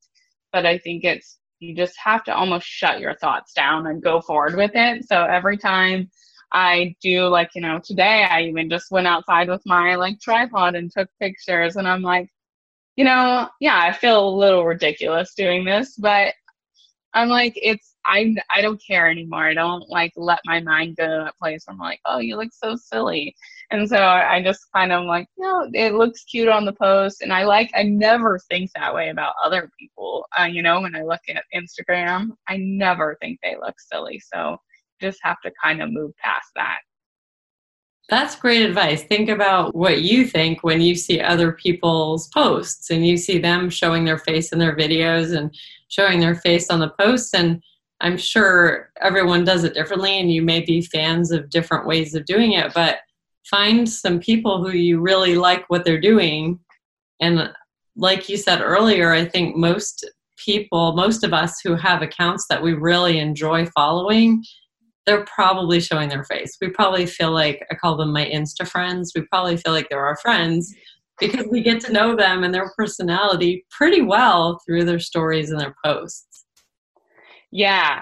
but 0.54 0.66
i 0.66 0.78
think 0.78 1.04
it's 1.04 1.40
you 1.60 1.76
just 1.76 1.96
have 2.02 2.24
to 2.24 2.34
almost 2.34 2.66
shut 2.66 3.02
your 3.02 3.16
thoughts 3.16 3.52
down 3.54 3.88
and 3.88 4.02
go 4.02 4.22
forward 4.22 4.56
with 4.56 4.72
it 4.74 5.06
so 5.06 5.24
every 5.26 5.58
time 5.58 6.10
i 6.54 6.96
do 7.02 7.28
like 7.28 7.50
you 7.56 7.62
know 7.62 7.78
today 7.84 8.26
i 8.30 8.42
even 8.44 8.70
just 8.70 8.90
went 8.90 9.06
outside 9.06 9.50
with 9.50 9.62
my 9.66 9.96
like 9.96 10.18
tripod 10.22 10.76
and 10.76 10.92
took 10.92 11.10
pictures 11.20 11.76
and 11.76 11.88
i'm 11.88 12.02
like 12.02 12.30
you 12.96 13.04
know 13.04 13.50
yeah 13.60 13.80
i 13.82 13.92
feel 13.92 14.30
a 14.30 14.40
little 14.44 14.66
ridiculous 14.66 15.34
doing 15.36 15.66
this 15.66 15.98
but 15.98 16.34
i'm 17.14 17.28
like 17.28 17.54
it's 17.58 17.92
I 18.06 18.36
I 18.54 18.62
don't 18.62 18.82
care 18.86 19.10
anymore. 19.10 19.46
I 19.46 19.54
don't 19.54 19.88
like 19.90 20.12
let 20.16 20.40
my 20.46 20.60
mind 20.60 20.98
go 20.98 21.06
to 21.06 21.24
that 21.26 21.38
place. 21.38 21.66
I'm 21.68 21.78
like, 21.78 22.00
oh, 22.06 22.20
you 22.20 22.36
look 22.38 22.50
so 22.52 22.76
silly, 22.76 23.36
and 23.72 23.88
so 23.88 23.98
I 23.98 24.44
just 24.44 24.68
kind 24.76 24.92
of 24.92 25.06
like, 25.06 25.28
you 25.38 25.46
know, 25.46 25.70
it 25.74 25.94
looks 25.94 26.26
cute 26.26 26.50
on 26.50 26.66
the 26.66 26.74
post, 26.74 27.22
and 27.22 27.32
I 27.32 27.46
like. 27.46 27.72
I 27.74 27.84
never 27.84 28.38
think 28.50 28.70
that 28.76 28.94
way 28.94 29.10
about 29.10 29.34
other 29.44 29.72
people. 29.80 30.26
Uh, 30.38 30.44
you 30.44 30.62
know, 30.62 30.82
when 30.82 30.96
I 30.96 31.04
look 31.04 31.22
at 31.30 31.44
Instagram, 31.56 32.32
I 32.50 32.58
never 32.58 33.18
think 33.22 33.40
they 33.42 33.56
look 33.56 33.76
silly. 33.80 34.22
So 34.34 34.58
just 35.00 35.20
have 35.24 35.40
to 35.46 35.52
kind 35.64 35.82
of 35.82 35.92
move 35.92 36.12
past 36.18 36.50
that. 36.56 36.80
That's 38.10 38.36
great 38.36 38.66
advice. 38.66 39.04
Think 39.04 39.30
about 39.30 39.74
what 39.74 40.02
you 40.02 40.26
think 40.26 40.64
when 40.64 40.82
you 40.82 40.96
see 40.96 41.22
other 41.22 41.54
people's 41.54 42.28
posts 42.28 42.90
and 42.90 43.08
you 43.08 43.16
see 43.16 43.38
them 43.40 43.70
showing 43.70 44.04
their 44.04 44.18
face 44.18 44.52
in 44.52 44.60
their 44.60 44.76
videos 44.76 45.36
and 45.36 45.56
showing 45.88 46.20
their 46.20 46.36
face 46.36 46.70
on 46.70 46.80
the 46.80 46.90
posts 47.00 47.34
and 47.34 47.64
I'm 48.02 48.18
sure 48.18 48.90
everyone 49.00 49.46
does 49.46 49.64
it 49.64 49.76
differently 49.76 50.20
and 50.20 50.32
you 50.32 50.42
may 50.42 50.60
be 50.60 50.82
fans 50.82 51.32
of 51.32 51.50
different 51.50 51.86
ways 51.86 52.16
of 52.16 52.26
doing 52.26 52.54
it, 52.54 52.74
but 52.74 52.98
find 53.50 53.88
some 53.88 54.20
people 54.20 54.64
who 54.64 54.72
you 54.72 55.00
really 55.00 55.36
like 55.36 55.66
what 55.70 55.84
they're 55.84 56.00
doing. 56.00 56.60
And 57.20 57.50
like 57.96 58.30
you 58.30 58.38
said 58.38 58.62
earlier, 58.62 59.12
I 59.12 59.26
think 59.26 59.56
most 59.56 60.10
people, 60.38 60.94
most 60.96 61.24
of 61.24 61.34
us 61.34 61.60
who 61.64 61.76
have 61.76 62.02
accounts 62.02 62.46
that 62.50 62.62
we 62.62 62.74
really 62.74 63.20
enjoy 63.20 63.66
following, 63.68 64.44
they're 65.06 65.26
probably 65.26 65.80
showing 65.80 66.10
their 66.10 66.24
face. 66.24 66.58
We 66.62 66.70
probably 66.70 67.06
feel 67.06 67.32
like 67.32 67.66
I 67.72 67.76
call 67.76 67.98
them 67.98 68.14
my 68.14 68.26
Insta 68.26 68.68
friends. 68.68 69.12
We 69.16 69.22
probably 69.24 69.58
feel 69.58 69.74
like 69.74 69.90
they're 69.90 70.06
our 70.06 70.18
friends 70.18 70.74
because 71.20 71.46
we 71.52 71.62
get 71.62 71.80
to 71.82 71.94
know 71.94 72.16
them 72.16 72.44
and 72.44 72.54
their 72.54 72.72
personality 72.78 73.66
pretty 73.70 74.02
well 74.02 74.60
through 74.66 74.86
their 74.86 75.00
stories 75.00 75.52
and 75.52 75.60
their 75.60 75.76
posts. 75.84 76.46
Yeah. 77.52 78.02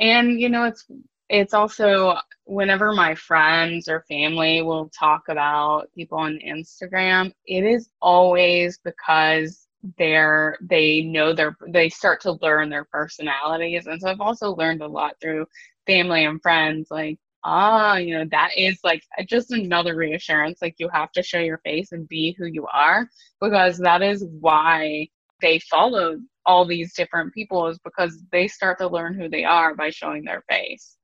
And 0.00 0.40
you 0.40 0.48
know, 0.48 0.64
it's 0.64 0.84
it's 1.28 1.54
also 1.54 2.16
whenever 2.44 2.92
my 2.92 3.14
friends 3.14 3.88
or 3.88 4.04
family 4.08 4.62
will 4.62 4.90
talk 4.98 5.28
about 5.28 5.90
people 5.94 6.18
on 6.18 6.38
Instagram, 6.46 7.32
it 7.46 7.64
is 7.64 7.90
always 8.00 8.78
because 8.84 9.66
they're 9.96 10.58
they 10.60 11.02
know 11.02 11.32
their 11.32 11.56
they 11.68 11.88
start 11.88 12.20
to 12.22 12.38
learn 12.42 12.68
their 12.70 12.84
personalities. 12.86 13.86
And 13.86 14.00
so 14.00 14.08
I've 14.08 14.20
also 14.20 14.54
learned 14.56 14.82
a 14.82 14.88
lot 14.88 15.14
through 15.20 15.46
family 15.86 16.24
and 16.24 16.42
friends 16.42 16.88
like 16.90 17.18
ah, 17.44 17.96
you 17.96 18.14
know, 18.18 18.24
that 18.30 18.50
is 18.56 18.78
like 18.84 19.02
just 19.26 19.52
another 19.52 19.96
reassurance. 19.96 20.60
Like 20.60 20.74
you 20.78 20.88
have 20.92 21.12
to 21.12 21.22
show 21.22 21.38
your 21.38 21.58
face 21.58 21.92
and 21.92 22.08
be 22.08 22.34
who 22.38 22.46
you 22.46 22.66
are 22.72 23.08
because 23.40 23.78
that 23.78 24.02
is 24.02 24.24
why 24.40 25.08
they 25.40 25.58
follow 25.60 26.18
all 26.46 26.66
these 26.66 26.94
different 26.94 27.32
people 27.34 27.68
is 27.68 27.78
because 27.84 28.22
they 28.32 28.48
start 28.48 28.78
to 28.78 28.88
learn 28.88 29.14
who 29.14 29.28
they 29.28 29.44
are 29.44 29.74
by 29.74 29.90
showing 29.90 30.24
their 30.24 30.42
face. 30.48 30.97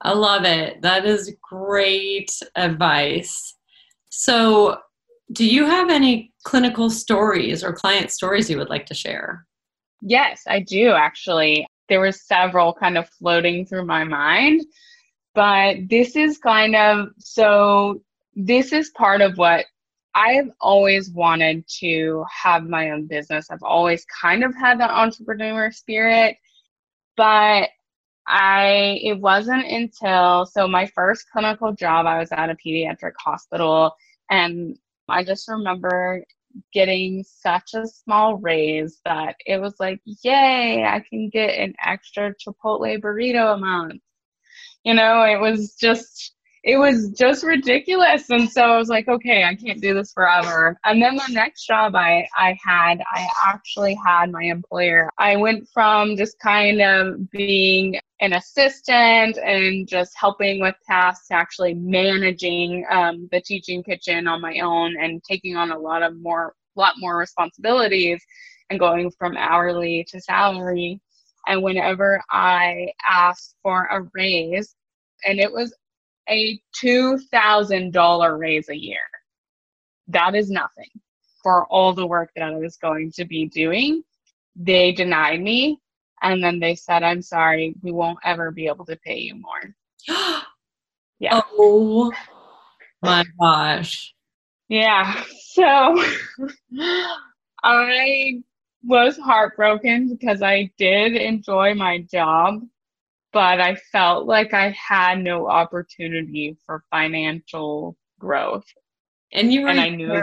I 0.00 0.12
love 0.12 0.44
it. 0.44 0.80
That 0.82 1.04
is 1.04 1.36
great 1.42 2.30
advice. 2.56 3.54
So, 4.10 4.78
do 5.32 5.46
you 5.46 5.66
have 5.66 5.90
any 5.90 6.32
clinical 6.44 6.88
stories 6.88 7.62
or 7.62 7.72
client 7.72 8.10
stories 8.10 8.48
you 8.48 8.56
would 8.56 8.70
like 8.70 8.86
to 8.86 8.94
share? 8.94 9.46
Yes, 10.00 10.42
I 10.46 10.60
do 10.60 10.92
actually. 10.92 11.66
There 11.88 12.00
were 12.00 12.12
several 12.12 12.72
kind 12.72 12.96
of 12.96 13.08
floating 13.08 13.66
through 13.66 13.84
my 13.86 14.04
mind, 14.04 14.62
but 15.34 15.76
this 15.88 16.16
is 16.16 16.38
kind 16.38 16.76
of 16.76 17.08
so 17.18 18.00
this 18.34 18.72
is 18.72 18.90
part 18.90 19.20
of 19.20 19.36
what 19.36 19.66
I've 20.14 20.50
always 20.60 21.10
wanted 21.10 21.64
to 21.80 22.24
have 22.42 22.64
my 22.64 22.90
own 22.90 23.06
business. 23.06 23.50
I've 23.50 23.62
always 23.62 24.04
kind 24.06 24.42
of 24.42 24.54
had 24.54 24.80
that 24.80 24.90
entrepreneur 24.90 25.70
spirit, 25.70 26.36
but 27.16 27.68
I 28.28 29.00
it 29.02 29.18
wasn't 29.20 29.66
until 29.66 30.46
so 30.46 30.68
my 30.68 30.86
first 30.86 31.26
clinical 31.32 31.72
job 31.72 32.06
I 32.06 32.18
was 32.18 32.30
at 32.32 32.50
a 32.50 32.56
pediatric 32.56 33.12
hospital 33.18 33.96
and 34.30 34.76
I 35.08 35.24
just 35.24 35.48
remember 35.48 36.24
getting 36.72 37.24
such 37.24 37.74
a 37.74 37.86
small 37.86 38.36
raise 38.36 39.00
that 39.04 39.36
it 39.46 39.60
was 39.60 39.74
like, 39.80 40.00
yay, 40.04 40.84
I 40.84 41.00
can 41.08 41.30
get 41.30 41.58
an 41.58 41.74
extra 41.84 42.34
Chipotle 42.34 43.00
burrito 43.00 43.54
a 43.54 43.58
month. 43.58 44.02
You 44.84 44.94
know, 44.94 45.22
it 45.22 45.40
was 45.40 45.74
just 45.80 46.34
it 46.64 46.76
was 46.76 47.10
just 47.10 47.44
ridiculous. 47.44 48.28
And 48.30 48.50
so 48.50 48.62
I 48.62 48.78
was 48.78 48.88
like, 48.88 49.08
okay, 49.08 49.44
I 49.44 49.54
can't 49.54 49.80
do 49.80 49.94
this 49.94 50.12
forever. 50.12 50.78
And 50.84 51.00
then 51.00 51.16
the 51.16 51.32
next 51.32 51.66
job 51.66 51.94
I, 51.94 52.26
I 52.36 52.58
had, 52.64 53.00
I 53.12 53.28
actually 53.46 53.96
had 54.04 54.30
my 54.30 54.42
employer. 54.42 55.08
I 55.18 55.36
went 55.36 55.68
from 55.72 56.16
just 56.16 56.38
kind 56.40 56.80
of 56.80 57.30
being 57.30 57.98
an 58.20 58.32
assistant 58.32 59.38
and 59.38 59.86
just 59.86 60.12
helping 60.16 60.60
with 60.60 60.74
tasks 60.86 61.28
to 61.28 61.34
actually 61.34 61.74
managing 61.74 62.84
um, 62.90 63.28
the 63.30 63.40
teaching 63.40 63.82
kitchen 63.82 64.26
on 64.26 64.40
my 64.40 64.58
own 64.58 64.96
and 65.00 65.22
taking 65.22 65.56
on 65.56 65.70
a 65.70 65.78
lot 65.78 66.02
of 66.02 66.20
more, 66.20 66.54
lot 66.74 66.94
more 66.98 67.16
responsibilities 67.16 68.20
and 68.70 68.80
going 68.80 69.10
from 69.12 69.36
hourly 69.36 70.04
to 70.10 70.20
salary. 70.20 71.00
And 71.46 71.62
whenever 71.62 72.20
I 72.30 72.88
asked 73.08 73.54
for 73.62 73.86
a 73.90 74.02
raise, 74.12 74.74
and 75.24 75.40
it 75.40 75.52
was 75.52 75.74
a 76.28 76.60
$2,000 76.82 78.38
raise 78.38 78.68
a 78.68 78.76
year. 78.76 78.98
That 80.08 80.34
is 80.34 80.50
nothing 80.50 80.88
for 81.42 81.66
all 81.66 81.92
the 81.92 82.06
work 82.06 82.30
that 82.36 82.44
I 82.44 82.56
was 82.56 82.76
going 82.76 83.12
to 83.12 83.24
be 83.24 83.46
doing. 83.46 84.02
They 84.56 84.92
denied 84.92 85.40
me 85.40 85.80
and 86.22 86.42
then 86.42 86.58
they 86.58 86.74
said, 86.74 87.02
I'm 87.02 87.22
sorry, 87.22 87.74
we 87.82 87.92
won't 87.92 88.18
ever 88.24 88.50
be 88.50 88.66
able 88.66 88.84
to 88.86 88.96
pay 88.96 89.18
you 89.18 89.34
more. 89.36 89.74
yeah. 91.18 91.40
Oh 91.58 92.12
my 93.02 93.24
gosh. 93.40 94.14
Yeah. 94.68 95.22
So 95.52 96.02
I 97.62 98.42
was 98.84 99.18
heartbroken 99.18 100.08
because 100.08 100.42
I 100.42 100.70
did 100.78 101.14
enjoy 101.14 101.74
my 101.74 101.98
job 102.10 102.62
but 103.32 103.60
I 103.60 103.76
felt 103.92 104.26
like 104.26 104.54
I 104.54 104.70
had 104.70 105.22
no 105.22 105.48
opportunity 105.48 106.56
for 106.64 106.84
financial 106.90 107.96
growth. 108.18 108.64
And 109.32 109.52
you 109.52 109.62
were, 109.62 109.68
and 109.68 109.80
I 109.80 109.88
knew 109.90 110.22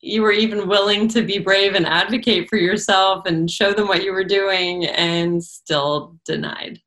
you 0.00 0.22
were 0.22 0.32
even 0.32 0.68
willing 0.68 1.08
to 1.08 1.22
be 1.22 1.38
brave 1.38 1.74
and 1.74 1.86
advocate 1.86 2.48
for 2.48 2.56
yourself 2.56 3.26
and 3.26 3.50
show 3.50 3.72
them 3.72 3.88
what 3.88 4.04
you 4.04 4.12
were 4.12 4.24
doing 4.24 4.86
and 4.86 5.42
still 5.42 6.16
denied. 6.24 6.80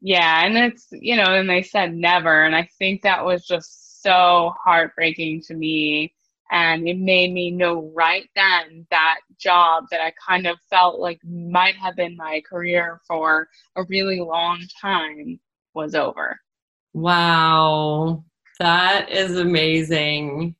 Yeah, 0.00 0.44
and 0.44 0.56
it's, 0.56 0.88
you 0.90 1.16
know, 1.16 1.34
and 1.34 1.48
they 1.48 1.62
said 1.62 1.94
never. 1.94 2.44
And 2.44 2.56
I 2.56 2.68
think 2.78 3.02
that 3.02 3.24
was 3.24 3.46
just 3.46 4.02
so 4.02 4.52
heartbreaking 4.64 5.42
to 5.42 5.54
me 5.54 6.12
and 6.52 6.86
it 6.86 6.98
made 6.98 7.32
me 7.32 7.50
know 7.50 7.90
right 7.94 8.28
then 8.36 8.86
that 8.90 9.20
job 9.40 9.84
that 9.90 10.02
I 10.02 10.12
kind 10.24 10.46
of 10.46 10.58
felt 10.68 11.00
like 11.00 11.18
might 11.24 11.74
have 11.76 11.96
been 11.96 12.14
my 12.16 12.42
career 12.48 13.00
for 13.08 13.48
a 13.74 13.84
really 13.88 14.20
long 14.20 14.62
time 14.80 15.40
was 15.74 15.94
over. 15.94 16.38
Wow, 16.92 18.22
that 18.60 19.10
is 19.10 19.38
amazing. 19.38 20.54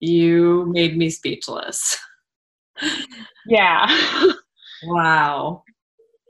You 0.00 0.66
made 0.72 0.98
me 0.98 1.08
speechless. 1.08 1.96
Yeah. 3.50 3.86
wow. 4.84 5.64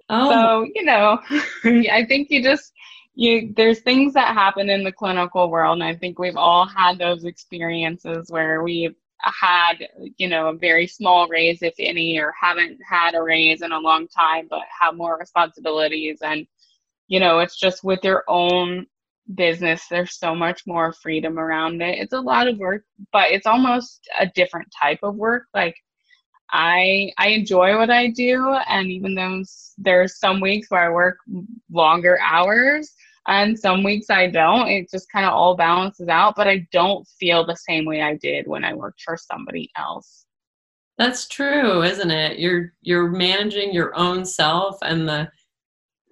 Oh. 0.09 0.31
So, 0.31 0.67
you 0.73 0.85
know, 0.85 1.19
I 1.65 2.07
think 2.07 2.31
you 2.31 2.43
just 2.43 2.73
you 3.19 3.53
there's 3.57 3.81
things 3.81 4.15
that 4.15 4.35
happen 4.35 4.71
in 4.71 4.85
the 4.85 4.93
clinical 4.93 5.51
world 5.51 5.75
and 5.75 5.83
i 5.83 5.93
think 5.93 6.21
we've 6.21 6.37
all 6.37 6.65
had 6.65 6.99
those 6.99 7.25
experiences 7.25 8.31
where 8.31 8.63
we've 8.63 8.95
had 9.21 9.75
you 10.17 10.29
know 10.29 10.49
a 10.49 10.55
very 10.57 10.87
small 10.87 11.29
raise 11.29 11.63
if 11.63 11.75
any 11.79 12.19
or 12.19 12.33
haven't 12.41 12.79
had 12.89 13.15
a 13.15 13.23
raise 13.23 13.63
in 13.63 13.73
a 13.73 13.79
long 13.79 14.07
time 14.09 14.47
but 14.49 14.63
have 14.81 14.97
more 14.97 15.19
responsibilities. 15.19 16.19
And 16.23 16.47
you 17.09 17.21
know 17.21 17.41
it's 17.41 17.59
just 17.59 17.85
with 17.85 18.05
your 18.05 18.25
own 18.29 18.87
business 19.35 19.85
there's 19.91 20.19
so 20.19 20.35
much 20.35 20.63
more 20.67 20.93
freedom 20.93 21.39
around 21.39 21.83
it. 21.83 21.99
It's 21.99 22.13
a 22.13 22.21
lot 22.21 22.49
of 22.49 22.59
work 22.59 22.85
but 23.13 23.31
it's 23.31 23.47
almost 23.47 24.09
a 24.19 24.27
different 24.27 24.69
type 24.81 25.01
of 25.03 25.17
work. 25.17 25.45
Like 25.55 25.77
I 26.51 27.13
I 27.19 27.29
enjoy 27.29 27.77
what 27.77 27.91
I 27.91 28.09
do 28.09 28.57
and 28.69 28.91
even 28.91 29.15
though 29.15 29.43
there's 29.79 30.19
some 30.19 30.41
weeks 30.41 30.71
where 30.71 30.87
I 30.87 30.95
work 30.95 31.19
longer 31.71 32.19
hours 32.21 32.95
and 33.27 33.59
some 33.59 33.83
weeks 33.83 34.11
I 34.11 34.29
don't. 34.29 34.69
It 34.69 34.91
just 34.91 35.11
kind 35.11 35.27
of 35.27 35.33
all 35.33 35.57
balances 35.57 36.09
out, 36.09 36.35
but 36.37 36.49
I 36.49 36.67
don't 36.73 37.07
feel 37.21 37.45
the 37.45 37.57
same 37.57 37.85
way 37.85 38.03
I 38.03 38.17
did 38.17 38.47
when 38.47 38.65
I 38.65 38.75
worked 38.75 39.03
for 39.03 39.17
somebody 39.17 39.71
else. 39.77 40.25
That's 40.97 41.29
true, 41.29 41.83
isn't 41.83 42.11
it? 42.11 42.39
You're 42.39 42.73
you're 42.83 43.09
managing 43.09 43.73
your 43.73 43.97
own 43.97 44.25
self 44.25 44.79
and 44.83 45.09
the 45.09 45.31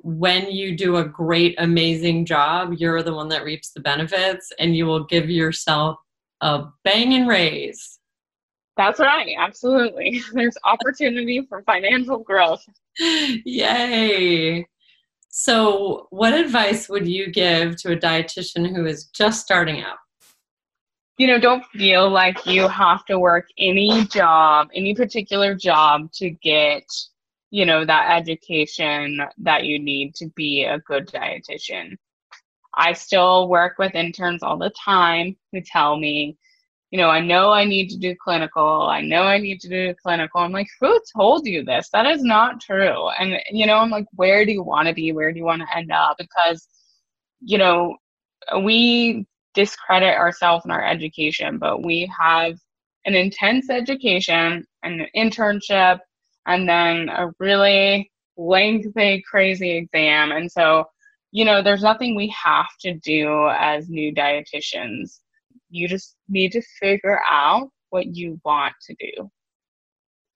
when 0.06 0.48
you 0.52 0.76
do 0.76 0.96
a 0.96 1.04
great 1.04 1.56
amazing 1.58 2.24
job, 2.24 2.74
you're 2.78 3.02
the 3.02 3.12
one 3.12 3.28
that 3.28 3.42
reaps 3.42 3.72
the 3.72 3.80
benefits 3.80 4.52
and 4.60 4.76
you 4.76 4.86
will 4.86 5.04
give 5.04 5.28
yourself 5.28 5.96
a 6.40 6.66
bang 6.84 7.14
and 7.14 7.26
raise. 7.26 7.98
That's 8.76 9.00
right, 9.00 9.34
absolutely. 9.36 10.22
There's 10.32 10.56
opportunity 10.64 11.44
for 11.48 11.62
financial 11.62 12.18
growth. 12.18 12.64
Yay. 12.98 14.66
So, 15.38 16.06
what 16.08 16.32
advice 16.32 16.88
would 16.88 17.06
you 17.06 17.30
give 17.30 17.76
to 17.82 17.92
a 17.92 17.96
dietitian 17.96 18.74
who 18.74 18.86
is 18.86 19.04
just 19.08 19.42
starting 19.42 19.82
out? 19.82 19.98
You 21.18 21.26
know, 21.26 21.38
don't 21.38 21.62
feel 21.66 22.08
like 22.08 22.46
you 22.46 22.66
have 22.68 23.04
to 23.04 23.18
work 23.18 23.44
any 23.58 24.06
job, 24.06 24.68
any 24.74 24.94
particular 24.94 25.54
job 25.54 26.10
to 26.14 26.30
get, 26.30 26.84
you 27.50 27.66
know, 27.66 27.84
that 27.84 28.16
education 28.16 29.20
that 29.36 29.64
you 29.64 29.78
need 29.78 30.14
to 30.14 30.30
be 30.36 30.64
a 30.64 30.78
good 30.78 31.06
dietitian. 31.06 31.98
I 32.74 32.94
still 32.94 33.50
work 33.50 33.74
with 33.78 33.94
interns 33.94 34.42
all 34.42 34.56
the 34.56 34.72
time 34.82 35.36
who 35.52 35.60
tell 35.60 35.98
me, 35.98 36.38
you 36.90 36.98
know, 36.98 37.08
I 37.08 37.20
know 37.20 37.50
I 37.50 37.64
need 37.64 37.88
to 37.90 37.98
do 37.98 38.14
clinical. 38.14 38.82
I 38.82 39.00
know 39.00 39.22
I 39.22 39.38
need 39.38 39.60
to 39.60 39.68
do 39.68 39.94
clinical. 40.00 40.40
I'm 40.40 40.52
like, 40.52 40.68
who 40.80 41.00
told 41.16 41.46
you 41.46 41.64
this? 41.64 41.88
That 41.92 42.06
is 42.06 42.22
not 42.22 42.60
true. 42.60 43.08
And, 43.18 43.40
you 43.50 43.66
know, 43.66 43.78
I'm 43.78 43.90
like, 43.90 44.06
where 44.14 44.46
do 44.46 44.52
you 44.52 44.62
want 44.62 44.86
to 44.88 44.94
be? 44.94 45.12
Where 45.12 45.32
do 45.32 45.38
you 45.38 45.44
want 45.44 45.62
to 45.62 45.76
end 45.76 45.90
up? 45.90 46.16
Because, 46.18 46.68
you 47.40 47.58
know, 47.58 47.96
we 48.62 49.26
discredit 49.54 50.14
ourselves 50.14 50.64
in 50.64 50.70
our 50.70 50.86
education, 50.86 51.58
but 51.58 51.82
we 51.82 52.10
have 52.18 52.56
an 53.04 53.14
intense 53.14 53.70
education, 53.70 54.66
and 54.82 55.00
an 55.00 55.08
internship, 55.16 56.00
and 56.46 56.68
then 56.68 57.08
a 57.08 57.30
really 57.38 58.10
lengthy, 58.36 59.22
crazy 59.28 59.76
exam. 59.76 60.32
And 60.32 60.50
so, 60.50 60.84
you 61.30 61.44
know, 61.44 61.62
there's 61.62 61.82
nothing 61.82 62.14
we 62.14 62.28
have 62.28 62.68
to 62.80 62.94
do 62.94 63.48
as 63.50 63.88
new 63.88 64.12
dietitians 64.12 65.20
you 65.68 65.88
just 65.88 66.16
need 66.28 66.52
to 66.52 66.62
figure 66.80 67.20
out 67.28 67.70
what 67.90 68.06
you 68.06 68.40
want 68.44 68.74
to 68.82 68.94
do. 68.98 69.30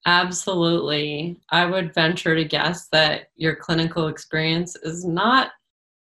Absolutely. 0.06 1.38
I 1.50 1.66
would 1.66 1.94
venture 1.94 2.34
to 2.34 2.44
guess 2.44 2.88
that 2.88 3.28
your 3.36 3.54
clinical 3.54 4.08
experience 4.08 4.74
is 4.76 5.04
not 5.04 5.50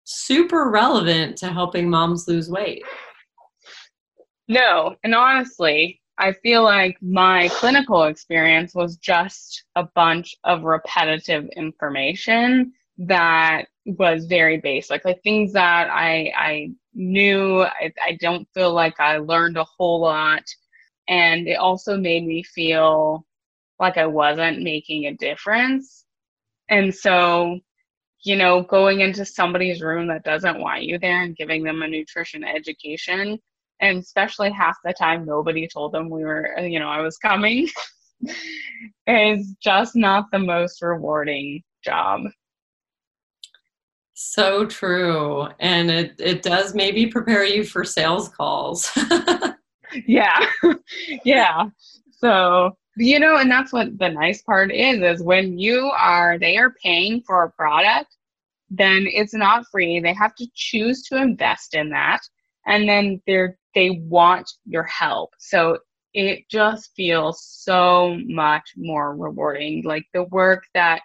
super 0.03 0.69
relevant 0.69 1.37
to 1.37 1.47
helping 1.47 1.89
moms 1.89 2.27
lose 2.27 2.49
weight. 2.49 2.83
No, 4.47 4.95
and 5.03 5.13
honestly, 5.13 6.01
I 6.17 6.33
feel 6.33 6.63
like 6.63 6.97
my 7.01 7.47
clinical 7.53 8.03
experience 8.03 8.75
was 8.75 8.97
just 8.97 9.63
a 9.75 9.87
bunch 9.95 10.35
of 10.43 10.63
repetitive 10.63 11.47
information 11.55 12.73
that 12.97 13.65
was 13.85 14.25
very 14.25 14.57
basic, 14.57 15.05
like 15.05 15.21
things 15.23 15.53
that 15.53 15.89
I 15.89 16.31
I 16.35 16.71
knew. 16.93 17.61
I, 17.61 17.91
I 18.05 18.17
don't 18.21 18.47
feel 18.53 18.73
like 18.73 18.99
I 18.99 19.17
learned 19.17 19.57
a 19.57 19.65
whole 19.65 20.01
lot, 20.01 20.43
and 21.07 21.47
it 21.47 21.55
also 21.57 21.97
made 21.97 22.25
me 22.25 22.43
feel 22.43 23.25
like 23.79 23.97
I 23.97 24.05
wasn't 24.07 24.61
making 24.63 25.05
a 25.05 25.15
difference. 25.15 26.05
And 26.69 26.93
so, 26.93 27.59
you 28.23 28.35
know, 28.35 28.63
going 28.63 29.01
into 29.01 29.25
somebody's 29.25 29.81
room 29.81 30.07
that 30.09 30.23
doesn't 30.23 30.59
want 30.59 30.83
you 30.83 30.99
there 30.99 31.23
and 31.23 31.35
giving 31.35 31.63
them 31.63 31.81
a 31.81 31.87
nutrition 31.87 32.43
education, 32.43 33.39
and 33.81 33.99
especially 33.99 34.51
half 34.51 34.77
the 34.83 34.93
time 34.93 35.25
nobody 35.25 35.67
told 35.67 35.93
them 35.93 36.09
we 36.09 36.23
were, 36.23 36.57
you 36.59 36.79
know, 36.79 36.89
I 36.89 37.01
was 37.01 37.17
coming, 37.17 37.69
is 39.07 39.55
just 39.61 39.95
not 39.95 40.25
the 40.31 40.39
most 40.39 40.81
rewarding 40.81 41.63
job. 41.83 42.21
So 44.21 44.65
true. 44.65 45.47
And 45.61 45.89
it, 45.89 46.13
it 46.19 46.41
does 46.41 46.75
maybe 46.75 47.07
prepare 47.07 47.45
you 47.45 47.63
for 47.63 47.85
sales 47.85 48.27
calls. 48.27 48.91
yeah. 50.07 50.45
yeah. 51.23 51.69
So, 52.11 52.77
you 52.97 53.17
know, 53.17 53.37
and 53.37 53.49
that's 53.49 53.71
what 53.71 53.97
the 53.97 54.09
nice 54.09 54.41
part 54.41 54.73
is, 54.73 55.01
is 55.01 55.23
when 55.23 55.57
you 55.57 55.89
are, 55.97 56.37
they 56.37 56.57
are 56.57 56.75
paying 56.83 57.21
for 57.21 57.43
a 57.43 57.51
product, 57.51 58.17
then 58.69 59.07
it's 59.07 59.33
not 59.33 59.65
free. 59.71 60.01
They 60.01 60.13
have 60.15 60.35
to 60.35 60.47
choose 60.53 61.01
to 61.03 61.15
invest 61.15 61.73
in 61.73 61.89
that. 61.91 62.19
And 62.65 62.89
then 62.89 63.21
they're, 63.25 63.57
they 63.73 64.01
want 64.03 64.51
your 64.65 64.83
help. 64.83 65.29
So 65.39 65.77
it 66.13 66.43
just 66.51 66.91
feels 66.93 67.41
so 67.41 68.17
much 68.25 68.73
more 68.75 69.15
rewarding. 69.15 69.83
Like 69.85 70.03
the 70.13 70.23
work 70.23 70.65
that 70.73 70.99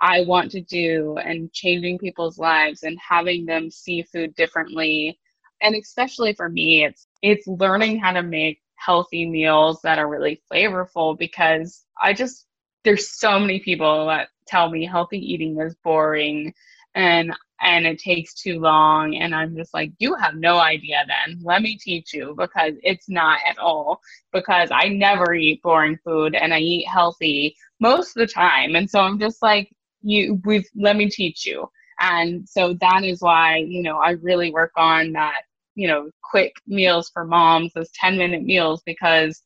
I 0.00 0.22
want 0.22 0.50
to 0.52 0.60
do 0.60 1.16
and 1.18 1.52
changing 1.52 1.98
people's 1.98 2.38
lives 2.38 2.82
and 2.82 2.98
having 2.98 3.46
them 3.46 3.70
see 3.70 4.02
food 4.02 4.34
differently. 4.34 5.18
And 5.62 5.74
especially 5.76 6.34
for 6.34 6.48
me, 6.48 6.84
it's 6.84 7.06
it's 7.22 7.46
learning 7.46 8.00
how 8.00 8.12
to 8.12 8.22
make 8.22 8.60
healthy 8.76 9.26
meals 9.28 9.80
that 9.82 9.98
are 9.98 10.08
really 10.08 10.42
flavorful 10.52 11.18
because 11.18 11.84
I 12.02 12.12
just 12.12 12.46
there's 12.84 13.08
so 13.18 13.38
many 13.38 13.60
people 13.60 14.06
that 14.08 14.28
tell 14.46 14.70
me 14.70 14.84
healthy 14.86 15.18
eating 15.18 15.58
is 15.60 15.74
boring 15.82 16.52
and 16.94 17.32
and 17.60 17.86
it 17.86 17.98
takes 17.98 18.34
too 18.34 18.60
long. 18.60 19.16
And 19.16 19.34
i'm 19.34 19.56
just 19.56 19.72
like 19.74 19.92
you 19.98 20.14
have 20.16 20.34
no 20.34 20.58
idea 20.58 21.04
then. 21.06 21.38
Let 21.42 21.62
me 21.62 21.78
teach 21.78 22.12
you 22.12 22.34
because 22.38 22.74
it's 22.82 23.08
not 23.08 23.38
at 23.48 23.58
all. 23.58 24.00
Because 24.32 24.68
i 24.72 24.88
never 24.88 25.34
eat 25.34 25.62
boring 25.62 25.98
food 26.04 26.34
and 26.34 26.52
i 26.52 26.58
eat 26.58 26.86
healthy 26.88 27.56
most 27.80 28.16
of 28.16 28.20
the 28.20 28.32
time. 28.32 28.74
And 28.76 28.88
so 28.90 29.00
i'm 29.00 29.18
just 29.18 29.40
like 29.42 29.70
you 30.04 30.40
we've 30.44 30.66
let 30.76 30.96
me 30.96 31.08
teach 31.08 31.46
you. 31.46 31.68
And 32.00 32.48
so 32.48 32.74
that 32.80 33.04
is 33.04 33.22
why 33.22 33.56
you 33.56 33.82
know 33.82 33.98
i 33.98 34.10
really 34.10 34.50
work 34.50 34.72
on 34.76 35.12
that 35.12 35.42
you 35.74 35.88
know 35.88 36.10
quick 36.22 36.52
meals 36.66 37.10
for 37.12 37.24
moms 37.24 37.72
those 37.72 37.90
10 37.92 38.18
minute 38.18 38.42
meals 38.42 38.82
because 38.84 39.42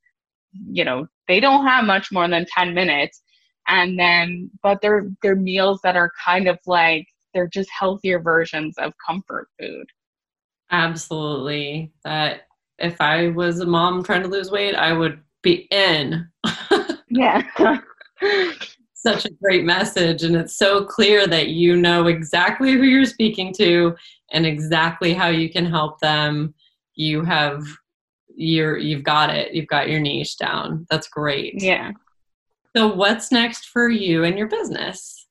you 0.53 0.85
know 0.85 1.07
they 1.29 1.41
don't 1.41 1.67
have 1.67 1.85
much 1.85 2.11
more 2.11 2.29
than 2.29 2.47
10 2.47 2.75
minutes. 2.75 3.23
And 3.67 3.99
then 3.99 4.51
but 4.63 4.81
they're 4.81 5.09
they're 5.23 5.37
meals 5.37 5.81
that 5.83 5.97
are 5.97 6.11
kind 6.25 6.49
of 6.49 6.59
like 6.67 7.07
they're 7.35 7.49
just 7.49 7.71
healthier 7.71 8.19
versions 8.19 8.77
of 8.79 8.95
comfort 9.07 9.49
food. 9.59 9.87
Absolutely. 10.71 11.93
That 12.05 12.43
if 12.79 13.01
i 13.01 13.29
was 13.29 13.61
a 13.61 13.67
mom 13.67 14.03
trying 14.03 14.23
to 14.23 14.29
lose 14.29 14.51
weight 14.51 14.75
i 14.75 14.93
would 14.93 15.21
be 15.43 15.69
in. 15.71 16.29
Yeah 17.11 17.43
such 19.01 19.25
a 19.25 19.31
great 19.43 19.65
message 19.65 20.25
and 20.25 20.35
it's 20.35 20.59
so 20.59 20.85
clear 20.85 21.27
that 21.27 21.49
you 21.49 21.77
know 21.77 22.09
exactly 22.09 22.73
who 22.73 22.83
you're 22.83 23.05
speaking 23.05 23.53
to 23.55 23.95
and 24.33 24.45
exactly 24.45 25.15
how 25.15 25.29
you 25.29 25.49
can 25.49 25.65
help 25.65 26.01
them. 26.01 26.53
You 26.95 27.23
have 27.23 27.63
you're 28.35 28.77
you've 28.77 29.05
got 29.05 29.31
it. 29.31 29.55
You've 29.55 29.69
got 29.69 29.89
your 29.89 30.01
niche 30.01 30.37
down. 30.37 30.87
That's 30.91 31.09
great. 31.09 31.63
Yeah. 31.63 31.93
So 32.77 32.93
what's 32.93 33.31
next 33.31 33.69
for 33.69 33.89
you 33.89 34.25
and 34.25 34.37
your 34.37 34.49
business? 34.49 35.27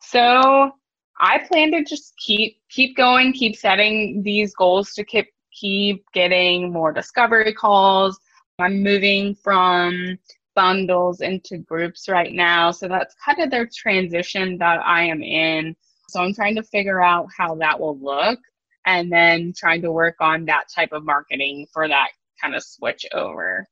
So 0.00 0.72
i 1.20 1.38
plan 1.46 1.70
to 1.70 1.84
just 1.84 2.14
keep 2.16 2.56
keep 2.70 2.96
going 2.96 3.32
keep 3.32 3.54
setting 3.54 4.22
these 4.22 4.54
goals 4.54 4.92
to 4.94 5.04
keep 5.04 5.28
keep 5.52 6.04
getting 6.14 6.72
more 6.72 6.92
discovery 6.92 7.52
calls. 7.52 8.18
I'm 8.58 8.82
moving 8.82 9.34
from 9.34 10.18
bundles 10.54 11.20
into 11.20 11.58
groups 11.58 12.08
right 12.08 12.32
now. 12.32 12.70
So 12.70 12.88
that's 12.88 13.14
kind 13.24 13.40
of 13.40 13.50
their 13.50 13.68
transition 13.72 14.58
that 14.58 14.80
I 14.84 15.04
am 15.04 15.22
in. 15.22 15.76
So 16.08 16.20
I'm 16.20 16.34
trying 16.34 16.56
to 16.56 16.62
figure 16.62 17.02
out 17.02 17.28
how 17.36 17.54
that 17.56 17.78
will 17.78 17.98
look 17.98 18.38
and 18.86 19.10
then 19.10 19.52
trying 19.56 19.82
to 19.82 19.92
work 19.92 20.16
on 20.20 20.44
that 20.46 20.64
type 20.74 20.92
of 20.92 21.04
marketing 21.04 21.66
for 21.72 21.88
that 21.88 22.08
kind 22.40 22.54
of 22.54 22.62
switch 22.62 23.06
over. 23.12 23.66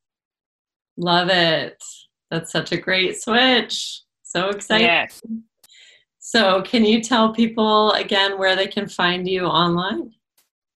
Love 0.97 1.29
it. 1.31 1.83
That's 2.31 2.53
such 2.53 2.73
a 2.73 2.77
great 2.77 3.21
switch. 3.21 4.03
So 4.23 4.51
exciting. 4.51 4.87
Yes. 4.87 5.21
So, 6.23 6.63
can 6.63 6.85
you 6.85 7.01
tell 7.01 7.33
people 7.33 7.93
again 7.93 8.39
where 8.39 8.55
they 8.55 8.67
can 8.69 8.87
find 8.87 9.27
you 9.27 9.47
online? 9.47 10.13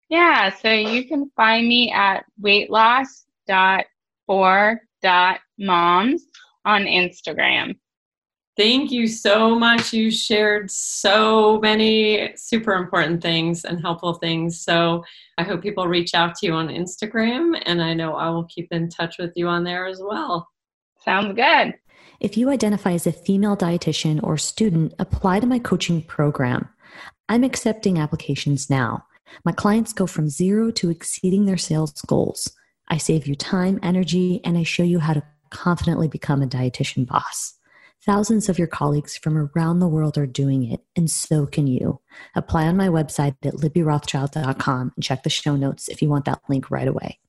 Yeah, 0.07 0.53
so 0.55 0.71
you 0.71 1.07
can 1.07 1.31
find 1.35 1.67
me 1.67 1.91
at 1.91 2.25
weightloss.for 2.41 4.81
dot 5.01 5.39
moms 5.61 6.23
on 6.65 6.83
Instagram. 6.83 7.75
Thank 8.57 8.91
you 8.91 9.07
so 9.07 9.57
much. 9.57 9.93
You 9.93 10.11
shared 10.11 10.69
so 10.69 11.59
many 11.61 12.33
super 12.35 12.73
important 12.73 13.21
things 13.21 13.63
and 13.63 13.79
helpful 13.79 14.15
things. 14.15 14.61
So 14.61 15.05
I 15.37 15.43
hope 15.43 15.61
people 15.61 15.87
reach 15.87 16.13
out 16.13 16.35
to 16.35 16.47
you 16.47 16.53
on 16.53 16.67
Instagram, 16.67 17.59
and 17.65 17.81
I 17.81 17.93
know 17.93 18.15
I 18.15 18.29
will 18.29 18.43
keep 18.43 18.67
in 18.71 18.89
touch 18.89 19.17
with 19.17 19.31
you 19.35 19.47
on 19.47 19.63
there 19.63 19.85
as 19.85 20.01
well. 20.03 20.49
Sounds 21.03 21.33
good. 21.33 21.73
If 22.19 22.37
you 22.37 22.49
identify 22.49 22.91
as 22.91 23.07
a 23.07 23.11
female 23.11 23.55
dietitian 23.55 24.21
or 24.21 24.37
student, 24.37 24.93
apply 24.99 25.39
to 25.39 25.47
my 25.47 25.57
coaching 25.57 26.01
program. 26.01 26.67
I'm 27.29 27.43
accepting 27.43 27.97
applications 27.97 28.69
now. 28.69 29.05
My 29.45 29.53
clients 29.53 29.93
go 29.93 30.05
from 30.05 30.29
zero 30.29 30.71
to 30.71 30.89
exceeding 30.89 31.45
their 31.45 31.57
sales 31.57 31.93
goals. 32.01 32.51
I 32.89 32.97
save 32.97 33.25
you 33.25 33.35
time, 33.35 33.79
energy, 33.81 34.41
and 34.43 34.57
I 34.57 34.63
show 34.63 34.83
you 34.83 34.99
how 34.99 35.13
to 35.13 35.23
confidently 35.51 36.07
become 36.07 36.41
a 36.41 36.47
dietitian 36.47 37.05
boss. 37.05 37.53
Thousands 38.03 38.49
of 38.49 38.57
your 38.57 38.67
colleagues 38.67 39.15
from 39.15 39.37
around 39.37 39.77
the 39.77 39.87
world 39.87 40.17
are 40.17 40.25
doing 40.25 40.69
it, 40.71 40.81
and 40.95 41.09
so 41.09 41.45
can 41.45 41.67
you. 41.67 42.01
Apply 42.35 42.65
on 42.65 42.75
my 42.75 42.87
website 42.87 43.35
at 43.43 43.53
libbyrothschild.com 43.53 44.93
and 44.95 45.03
check 45.03 45.21
the 45.21 45.29
show 45.29 45.55
notes 45.55 45.87
if 45.87 46.01
you 46.01 46.09
want 46.09 46.25
that 46.25 46.41
link 46.49 46.71
right 46.71 46.87
away. 46.87 47.19